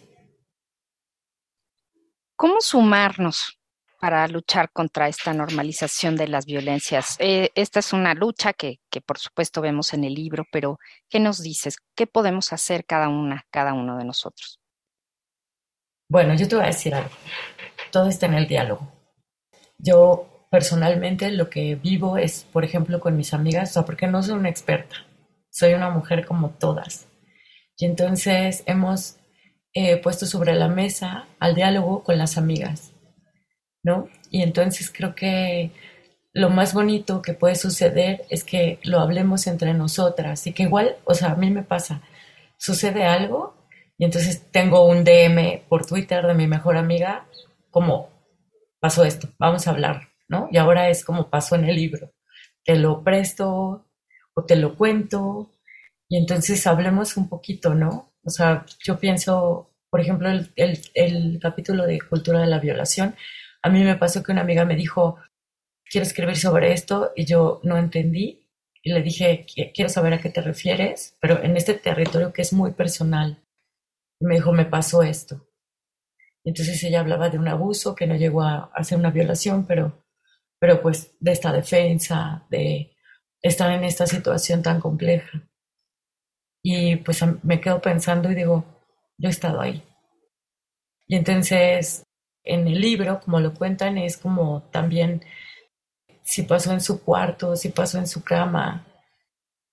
¿Cómo 2.35 2.59
sumarnos 2.59 3.57
para 4.01 4.27
luchar 4.27 4.69
contra 4.73 5.07
esta 5.07 5.33
normalización 5.33 6.17
de 6.17 6.27
las 6.27 6.45
violencias? 6.45 7.15
Eh, 7.19 7.51
esta 7.55 7.79
es 7.79 7.93
una 7.93 8.13
lucha 8.13 8.51
que, 8.51 8.81
que, 8.89 8.99
por 8.99 9.19
supuesto 9.19 9.61
vemos 9.61 9.93
en 9.93 10.03
el 10.03 10.15
libro, 10.15 10.43
pero 10.51 10.79
¿qué 11.07 11.21
nos 11.21 11.41
dices? 11.41 11.77
¿Qué 11.95 12.07
podemos 12.07 12.51
hacer 12.51 12.83
cada 12.85 13.07
una, 13.07 13.45
cada 13.51 13.71
uno 13.73 13.97
de 13.97 14.03
nosotros? 14.03 14.59
Bueno, 16.13 16.35
yo 16.35 16.47
te 16.47 16.55
voy 16.55 16.65
a 16.65 16.67
decir 16.67 16.93
algo. 16.93 17.09
Todo 17.91 18.07
está 18.07 18.27
en 18.27 18.35
el 18.35 18.47
diálogo. 18.47 18.87
Yo 19.79 20.45
personalmente 20.51 21.31
lo 21.31 21.49
que 21.49 21.73
vivo 21.73 22.19
es, 22.19 22.43
por 22.53 22.63
ejemplo, 22.63 22.99
con 22.99 23.17
mis 23.17 23.33
amigas, 23.33 23.71
o 23.71 23.73
sea, 23.73 23.83
porque 23.83 24.05
no 24.05 24.21
soy 24.21 24.35
una 24.35 24.49
experta, 24.49 24.95
soy 25.49 25.73
una 25.73 25.89
mujer 25.89 26.23
como 26.27 26.51
todas. 26.51 27.07
Y 27.77 27.85
entonces 27.85 28.61
hemos 28.67 29.17
eh, 29.73 29.97
puesto 29.97 30.27
sobre 30.27 30.53
la 30.53 30.67
mesa 30.67 31.25
al 31.39 31.55
diálogo 31.55 32.03
con 32.03 32.19
las 32.19 32.37
amigas, 32.37 32.93
¿no? 33.81 34.07
Y 34.29 34.43
entonces 34.43 34.91
creo 34.95 35.15
que 35.15 35.71
lo 36.31 36.51
más 36.51 36.75
bonito 36.75 37.23
que 37.23 37.33
puede 37.33 37.55
suceder 37.55 38.23
es 38.29 38.43
que 38.43 38.77
lo 38.83 38.99
hablemos 38.99 39.47
entre 39.47 39.73
nosotras 39.73 40.45
y 40.45 40.53
que 40.53 40.61
igual, 40.61 40.95
o 41.05 41.15
sea, 41.15 41.31
a 41.31 41.35
mí 41.37 41.49
me 41.49 41.63
pasa, 41.63 42.03
sucede 42.59 43.03
algo 43.03 43.62
y 43.97 44.05
entonces 44.05 44.49
tengo 44.51 44.85
un 44.85 45.03
DM 45.03 45.61
por 45.69 45.85
Twitter 45.85 46.25
de 46.25 46.33
mi 46.33 46.47
mejor 46.47 46.77
amiga, 46.77 47.25
como 47.69 48.09
pasó 48.79 49.03
esto, 49.03 49.29
vamos 49.39 49.67
a 49.67 49.71
hablar, 49.71 50.09
¿no? 50.27 50.49
Y 50.51 50.57
ahora 50.57 50.89
es 50.89 51.05
como 51.05 51.29
pasó 51.29 51.55
en 51.55 51.65
el 51.65 51.75
libro. 51.75 52.11
Te 52.63 52.75
lo 52.75 53.03
presto 53.03 53.87
o 54.33 54.45
te 54.45 54.55
lo 54.55 54.75
cuento 54.75 55.51
y 56.09 56.17
entonces 56.17 56.65
hablemos 56.67 57.17
un 57.17 57.29
poquito, 57.29 57.75
¿no? 57.75 58.13
O 58.23 58.29
sea, 58.29 58.65
yo 58.83 58.99
pienso, 58.99 59.71
por 59.89 60.01
ejemplo, 60.01 60.29
el, 60.29 60.51
el, 60.55 60.79
el 60.93 61.39
capítulo 61.41 61.85
de 61.85 62.01
cultura 62.01 62.39
de 62.39 62.47
la 62.47 62.59
violación, 62.59 63.15
a 63.61 63.69
mí 63.69 63.83
me 63.83 63.95
pasó 63.95 64.23
que 64.23 64.31
una 64.31 64.41
amiga 64.41 64.65
me 64.65 64.75
dijo, 64.75 65.17
quiero 65.85 66.05
escribir 66.05 66.37
sobre 66.37 66.73
esto 66.73 67.13
y 67.15 67.25
yo 67.25 67.61
no 67.63 67.77
entendí 67.77 68.49
y 68.81 68.91
le 68.91 69.01
dije, 69.01 69.45
quiero 69.73 69.89
saber 69.89 70.13
a 70.13 70.19
qué 70.19 70.29
te 70.29 70.41
refieres, 70.41 71.15
pero 71.21 71.41
en 71.41 71.55
este 71.55 71.73
territorio 71.73 72.33
que 72.33 72.41
es 72.41 72.51
muy 72.51 72.71
personal 72.71 73.42
me 74.19 74.35
dijo, 74.35 74.51
me 74.53 74.65
pasó 74.65 75.03
esto. 75.03 75.47
Entonces 76.43 76.83
ella 76.83 77.01
hablaba 77.01 77.29
de 77.29 77.37
un 77.37 77.47
abuso 77.47 77.95
que 77.95 78.07
no 78.07 78.15
llegó 78.15 78.43
a, 78.43 78.71
hacer 78.73 78.97
una 78.97 79.11
violación, 79.11 79.65
pero, 79.65 80.03
pero 80.59 80.81
pues 80.81 81.15
de 81.19 81.31
esta 81.31 81.51
defensa, 81.51 82.45
de 82.49 82.95
estar 83.41 83.71
en 83.71 83.83
esta 83.83 84.07
situación 84.07 84.61
tan 84.61 84.79
compleja. 84.79 85.41
Y 86.61 86.97
pues 86.97 87.19
me 87.43 87.59
quedo 87.59 87.81
pensando 87.81 88.31
y 88.31 88.35
digo, 88.35 88.65
yo 89.17 89.29
he 89.29 89.31
estado 89.31 89.61
ahí. 89.61 89.83
Y 91.07 91.15
entonces 91.15 92.03
en 92.43 92.67
el 92.67 92.79
libro, 92.79 93.19
como 93.21 93.39
lo 93.39 93.53
cuentan, 93.53 93.97
es 93.97 94.17
como 94.17 94.63
también 94.71 95.23
si 96.23 96.43
pasó 96.43 96.73
en 96.73 96.81
su 96.81 97.03
cuarto, 97.03 97.55
si 97.55 97.69
pasó 97.69 97.97
en 97.97 98.07
su 98.07 98.23
cama, 98.23 98.85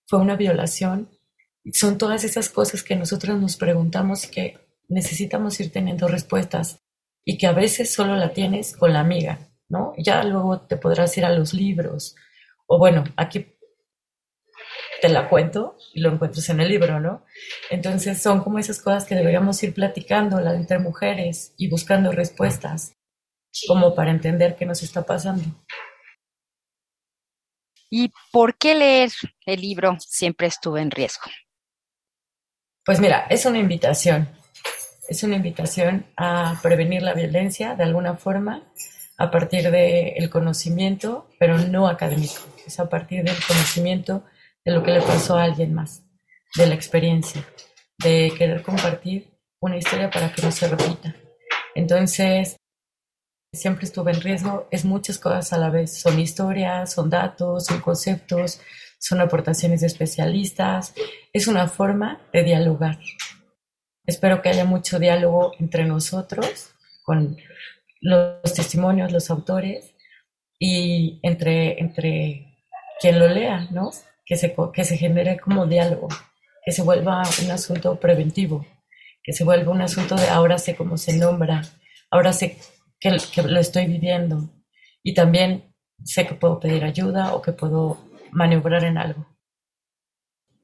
fue 0.06 0.20
una 0.20 0.36
violación, 0.36 1.08
son 1.72 1.98
todas 1.98 2.24
esas 2.24 2.48
cosas 2.48 2.82
que 2.82 2.96
nosotros 2.96 3.38
nos 3.38 3.56
preguntamos 3.56 4.24
y 4.24 4.30
que 4.30 4.58
necesitamos 4.88 5.60
ir 5.60 5.70
teniendo 5.72 6.08
respuestas 6.08 6.80
y 7.24 7.38
que 7.38 7.46
a 7.46 7.52
veces 7.52 7.92
solo 7.92 8.16
la 8.16 8.32
tienes 8.32 8.76
con 8.76 8.92
la 8.92 9.00
amiga, 9.00 9.38
¿no? 9.68 9.92
Ya 9.98 10.22
luego 10.24 10.62
te 10.62 10.76
podrás 10.76 11.16
ir 11.16 11.24
a 11.24 11.30
los 11.34 11.54
libros 11.54 12.16
o 12.66 12.78
bueno, 12.78 13.04
aquí 13.16 13.56
te 15.00 15.08
la 15.08 15.28
cuento 15.28 15.76
y 15.94 16.00
lo 16.00 16.10
encuentras 16.10 16.48
en 16.50 16.60
el 16.60 16.68
libro, 16.68 17.00
¿no? 17.00 17.24
Entonces 17.70 18.20
son 18.20 18.42
como 18.42 18.58
esas 18.58 18.80
cosas 18.80 19.04
que 19.04 19.14
deberíamos 19.14 19.62
ir 19.62 19.74
platicando 19.74 20.40
la 20.40 20.54
entre 20.54 20.78
mujeres 20.78 21.54
y 21.56 21.68
buscando 21.68 22.12
respuestas 22.12 22.94
como 23.66 23.94
para 23.94 24.10
entender 24.10 24.56
qué 24.56 24.66
nos 24.66 24.82
está 24.82 25.04
pasando. 25.04 25.44
¿Y 27.90 28.12
por 28.30 28.56
qué 28.56 28.74
leer 28.74 29.10
el 29.46 29.60
libro 29.60 29.96
siempre 29.98 30.46
estuve 30.46 30.80
en 30.80 30.92
riesgo? 30.92 31.28
Pues 32.90 32.98
mira, 32.98 33.24
es 33.30 33.46
una 33.46 33.60
invitación. 33.60 34.28
Es 35.08 35.22
una 35.22 35.36
invitación 35.36 36.06
a 36.16 36.58
prevenir 36.60 37.02
la 37.02 37.14
violencia 37.14 37.76
de 37.76 37.84
alguna 37.84 38.16
forma 38.16 38.64
a 39.16 39.30
partir 39.30 39.70
del 39.70 40.28
conocimiento, 40.28 41.28
pero 41.38 41.56
no 41.56 41.86
académico. 41.86 42.40
Es 42.66 42.80
a 42.80 42.88
partir 42.88 43.22
del 43.22 43.36
conocimiento 43.46 44.24
de 44.64 44.72
lo 44.72 44.82
que 44.82 44.90
le 44.90 45.02
pasó 45.02 45.36
a 45.36 45.44
alguien 45.44 45.72
más, 45.72 46.02
de 46.56 46.66
la 46.66 46.74
experiencia, 46.74 47.46
de 47.96 48.32
querer 48.36 48.60
compartir 48.60 49.38
una 49.60 49.76
historia 49.76 50.10
para 50.10 50.32
que 50.32 50.42
no 50.42 50.50
se 50.50 50.66
repita. 50.66 51.14
Entonces, 51.76 52.56
siempre 53.54 53.84
estuve 53.84 54.10
en 54.10 54.20
riesgo, 54.20 54.66
es 54.72 54.84
muchas 54.84 55.16
cosas 55.16 55.52
a 55.52 55.58
la 55.58 55.70
vez. 55.70 55.96
Son 55.96 56.18
historias, 56.18 56.92
son 56.92 57.08
datos, 57.08 57.66
son 57.66 57.80
conceptos, 57.80 58.60
son 59.00 59.20
aportaciones 59.20 59.80
de 59.80 59.86
especialistas, 59.86 60.94
es 61.32 61.48
una 61.48 61.66
forma 61.66 62.20
de 62.32 62.44
dialogar. 62.44 62.98
Espero 64.06 64.42
que 64.42 64.50
haya 64.50 64.64
mucho 64.64 64.98
diálogo 64.98 65.52
entre 65.58 65.84
nosotros, 65.86 66.70
con 67.02 67.38
los 68.02 68.54
testimonios, 68.54 69.10
los 69.10 69.30
autores, 69.30 69.94
y 70.58 71.18
entre, 71.22 71.80
entre 71.80 72.58
quien 73.00 73.18
lo 73.18 73.26
lea, 73.28 73.68
¿no? 73.70 73.90
Que 74.26 74.36
se, 74.36 74.54
que 74.72 74.84
se 74.84 74.98
genere 74.98 75.40
como 75.40 75.66
diálogo, 75.66 76.08
que 76.64 76.70
se 76.70 76.82
vuelva 76.82 77.22
un 77.42 77.50
asunto 77.50 77.98
preventivo, 77.98 78.66
que 79.22 79.32
se 79.32 79.44
vuelva 79.44 79.72
un 79.72 79.80
asunto 79.80 80.14
de 80.14 80.28
ahora 80.28 80.58
sé 80.58 80.76
cómo 80.76 80.98
se 80.98 81.16
nombra, 81.16 81.62
ahora 82.10 82.34
sé 82.34 82.58
que, 83.00 83.16
que 83.32 83.42
lo 83.42 83.58
estoy 83.58 83.86
viviendo, 83.86 84.50
y 85.02 85.14
también 85.14 85.74
sé 86.04 86.26
que 86.26 86.34
puedo 86.34 86.60
pedir 86.60 86.84
ayuda 86.84 87.34
o 87.34 87.40
que 87.40 87.52
puedo 87.52 88.09
maniobrar 88.32 88.84
en 88.84 88.98
algo. 88.98 89.26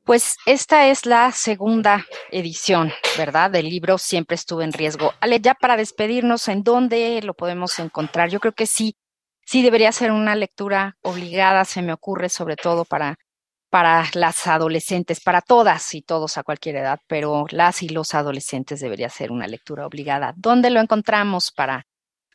Pues 0.05 0.37
esta 0.47 0.87
es 0.87 1.05
la 1.05 1.33
segunda 1.33 2.07
edición, 2.31 2.93
¿verdad? 3.19 3.51
Del 3.51 3.69
libro 3.69 3.99
Siempre 3.99 4.37
estuve 4.37 4.63
en 4.63 4.73
riesgo. 4.73 5.13
Ale, 5.21 5.41
ya 5.41 5.55
para 5.55 5.77
despedirnos, 5.77 6.47
¿en 6.47 6.63
dónde 6.63 7.21
lo 7.23 7.35
podemos 7.35 7.77
encontrar? 7.81 8.31
Yo 8.31 8.39
creo 8.39 8.53
que 8.53 8.67
sí, 8.67 8.97
sí 9.45 9.63
debería 9.63 9.91
ser 9.91 10.13
una 10.13 10.37
lectura 10.37 10.97
obligada, 11.03 11.65
se 11.65 11.83
me 11.83 11.93
ocurre, 11.93 12.29
sobre 12.29 12.55
todo 12.55 12.85
para, 12.85 13.17
para 13.69 14.05
las 14.15 14.47
adolescentes, 14.47 15.19
para 15.21 15.41
todas 15.41 15.93
y 15.93 16.03
todos 16.03 16.39
a 16.39 16.45
cualquier 16.45 16.77
edad, 16.77 17.01
pero 17.09 17.47
las 17.51 17.83
y 17.83 17.89
los 17.89 18.15
adolescentes 18.15 18.79
debería 18.79 19.09
ser 19.09 19.33
una 19.33 19.49
lectura 19.49 19.87
obligada. 19.87 20.35
¿Dónde 20.37 20.71
lo 20.71 20.79
encontramos 20.81 21.51
para 21.51 21.85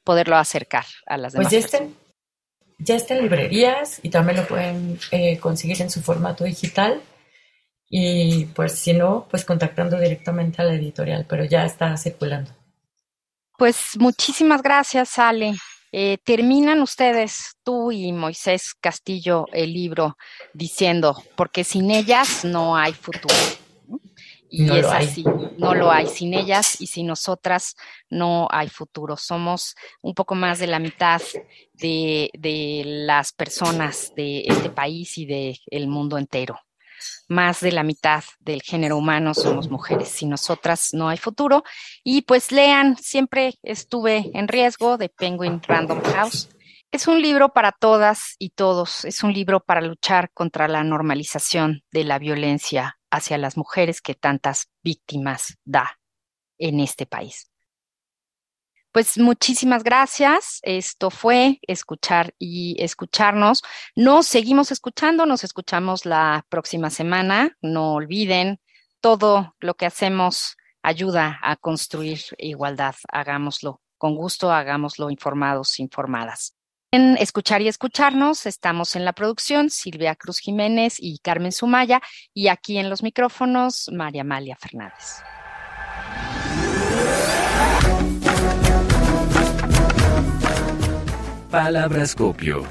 poderlo 0.03 0.35
acercar 0.35 0.85
a 1.05 1.15
las 1.17 1.33
Pues 1.33 1.49
demás? 1.49 1.53
está, 1.53 1.77
personas? 1.77 2.10
Ya 2.83 2.95
está 2.95 3.15
en 3.15 3.23
librerías 3.23 3.99
y 4.03 4.09
también 4.09 4.37
lo 4.37 4.47
pueden 4.47 4.99
eh, 5.11 5.37
conseguir 5.39 5.81
en 5.81 5.89
su 5.89 6.01
formato 6.01 6.43
digital. 6.43 7.01
Y 7.89 8.45
pues 8.45 8.73
si 8.79 8.93
no, 8.93 9.27
pues 9.29 9.43
contactando 9.43 9.99
directamente 9.99 10.61
a 10.61 10.65
la 10.65 10.73
editorial, 10.73 11.25
pero 11.27 11.43
ya 11.43 11.65
está 11.65 11.95
circulando. 11.97 12.51
Pues 13.57 13.97
muchísimas 13.99 14.61
gracias, 14.61 15.19
Ale. 15.19 15.53
Eh, 15.91 16.17
terminan 16.23 16.81
ustedes, 16.81 17.57
tú 17.63 17.91
y 17.91 18.13
Moisés 18.13 18.73
Castillo, 18.79 19.45
el 19.51 19.73
libro 19.73 20.17
diciendo, 20.53 21.21
porque 21.35 21.65
sin 21.65 21.91
ellas 21.91 22.45
no 22.45 22.77
hay 22.77 22.93
futuro. 22.93 23.35
Y 24.53 24.63
No 24.63 24.75
es 24.75 24.85
así, 24.85 25.23
no 25.57 25.73
lo 25.73 25.89
hay. 25.89 26.07
Sin 26.07 26.33
ellas 26.33 26.81
y 26.81 26.87
sin 26.87 27.07
nosotras 27.07 27.75
no 28.09 28.49
hay 28.51 28.67
futuro. 28.67 29.15
Somos 29.15 29.75
un 30.01 30.13
poco 30.13 30.35
más 30.35 30.59
de 30.59 30.67
la 30.67 30.77
mitad 30.77 31.21
de, 31.73 32.29
de 32.33 32.83
las 32.85 33.31
personas 33.31 34.11
de 34.13 34.43
este 34.45 34.69
país 34.69 35.17
y 35.17 35.25
del 35.25 35.87
mundo 35.87 36.17
entero 36.17 36.59
más 37.29 37.61
de 37.61 37.71
la 37.71 37.83
mitad 37.83 38.23
del 38.39 38.61
género 38.61 38.97
humano 38.97 39.33
somos 39.33 39.69
mujeres. 39.69 40.09
Sin 40.09 40.29
nosotras 40.29 40.89
no 40.93 41.09
hay 41.09 41.17
futuro. 41.17 41.63
Y 42.03 42.23
pues 42.23 42.51
lean, 42.51 42.97
siempre 42.97 43.57
estuve 43.63 44.29
en 44.33 44.47
riesgo 44.47 44.97
de 44.97 45.09
Penguin 45.09 45.61
Random 45.65 46.01
House. 46.13 46.49
Es 46.91 47.07
un 47.07 47.21
libro 47.21 47.49
para 47.49 47.71
todas 47.71 48.35
y 48.37 48.49
todos. 48.49 49.05
Es 49.05 49.23
un 49.23 49.33
libro 49.33 49.61
para 49.61 49.81
luchar 49.81 50.29
contra 50.33 50.67
la 50.67 50.83
normalización 50.83 51.83
de 51.91 52.03
la 52.03 52.19
violencia 52.19 52.97
hacia 53.11 53.37
las 53.37 53.57
mujeres 53.57 54.01
que 54.01 54.15
tantas 54.15 54.69
víctimas 54.81 55.57
da 55.63 55.99
en 56.57 56.79
este 56.79 57.05
país. 57.05 57.51
Pues 58.91 59.17
muchísimas 59.17 59.83
gracias. 59.83 60.59
Esto 60.63 61.11
fue 61.11 61.59
escuchar 61.65 62.33
y 62.37 62.75
escucharnos. 62.83 63.63
Nos 63.95 64.27
seguimos 64.27 64.71
escuchando, 64.71 65.25
nos 65.25 65.45
escuchamos 65.45 66.05
la 66.05 66.45
próxima 66.49 66.89
semana. 66.89 67.57
No 67.61 67.93
olviden, 67.93 68.59
todo 68.99 69.55
lo 69.59 69.75
que 69.75 69.85
hacemos 69.85 70.57
ayuda 70.81 71.39
a 71.41 71.55
construir 71.55 72.19
igualdad. 72.37 72.95
Hagámoslo 73.09 73.81
con 73.97 74.15
gusto, 74.15 74.51
hagámoslo 74.51 75.09
informados, 75.09 75.79
informadas. 75.79 76.55
En 76.93 77.15
Escuchar 77.15 77.61
y 77.61 77.69
Escucharnos 77.69 78.45
estamos 78.45 78.97
en 78.97 79.05
la 79.05 79.13
producción 79.13 79.69
Silvia 79.69 80.13
Cruz 80.15 80.39
Jiménez 80.39 80.95
y 80.99 81.19
Carmen 81.19 81.53
Sumaya 81.53 82.01
y 82.33 82.49
aquí 82.49 82.79
en 82.79 82.89
los 82.89 83.01
micrófonos 83.01 83.89
María 83.93 84.23
Amalia 84.23 84.57
Fernández. 84.57 85.23
Palabrascopio. 91.49 92.65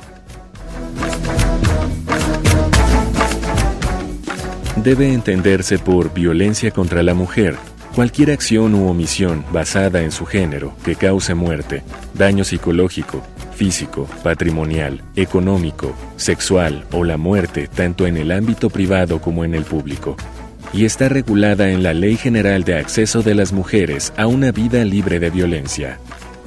Debe 4.77 5.15
entenderse 5.15 5.79
por 5.79 6.13
violencia 6.13 6.71
contra 6.73 7.03
la 7.03 7.15
mujer 7.15 7.57
cualquier 7.95 8.31
acción 8.31 8.75
u 8.75 8.89
omisión 8.89 9.45
basada 9.53 10.03
en 10.03 10.13
su 10.13 10.27
género 10.27 10.75
que 10.85 10.95
cause 10.95 11.35
muerte, 11.35 11.83
daño 12.15 12.45
psicológico, 12.45 13.23
físico, 13.61 14.09
patrimonial, 14.23 15.03
económico, 15.17 15.95
sexual 16.17 16.87
o 16.93 17.05
la 17.05 17.19
muerte 17.19 17.69
tanto 17.69 18.07
en 18.07 18.17
el 18.17 18.33
ámbito 18.33 18.71
privado 18.71 19.21
como 19.21 19.45
en 19.45 19.55
el 19.55 19.65
público. 19.65 20.17
Y 20.73 20.87
está 20.87 21.11
regulada 21.11 21.69
en 21.69 21.83
la 21.83 21.93
Ley 21.93 22.17
General 22.17 22.65
de 22.65 22.79
Acceso 22.79 23.23
de 23.23 23.35
las 23.35 23.53
Mujeres 23.53 24.15
a 24.17 24.27
una 24.27 24.51
vida 24.51 24.83
libre 24.87 25.21
de 25.21 25.29
violencia. 25.29 25.99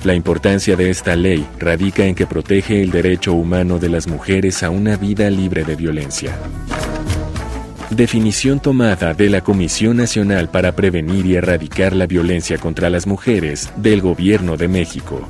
La 0.03 0.15
importancia 0.15 0.75
de 0.75 0.89
esta 0.89 1.15
ley 1.15 1.45
radica 1.59 2.03
en 2.03 2.15
que 2.15 2.25
protege 2.25 2.81
el 2.81 2.89
derecho 2.89 3.33
humano 3.33 3.77
de 3.77 3.89
las 3.89 4.07
mujeres 4.07 4.63
a 4.63 4.71
una 4.71 4.97
vida 4.97 5.29
libre 5.29 5.63
de 5.65 5.75
violencia. 5.75 6.35
Definición 7.91 8.59
tomada 8.59 9.13
de 9.13 9.29
la 9.29 9.41
Comisión 9.41 9.97
Nacional 9.97 10.49
para 10.49 10.71
Prevenir 10.71 11.27
y 11.27 11.35
Erradicar 11.35 11.93
la 11.93 12.07
Violencia 12.07 12.57
contra 12.57 12.89
las 12.89 13.05
Mujeres 13.05 13.71
del 13.75 14.01
Gobierno 14.01 14.57
de 14.57 14.67
México. 14.67 15.29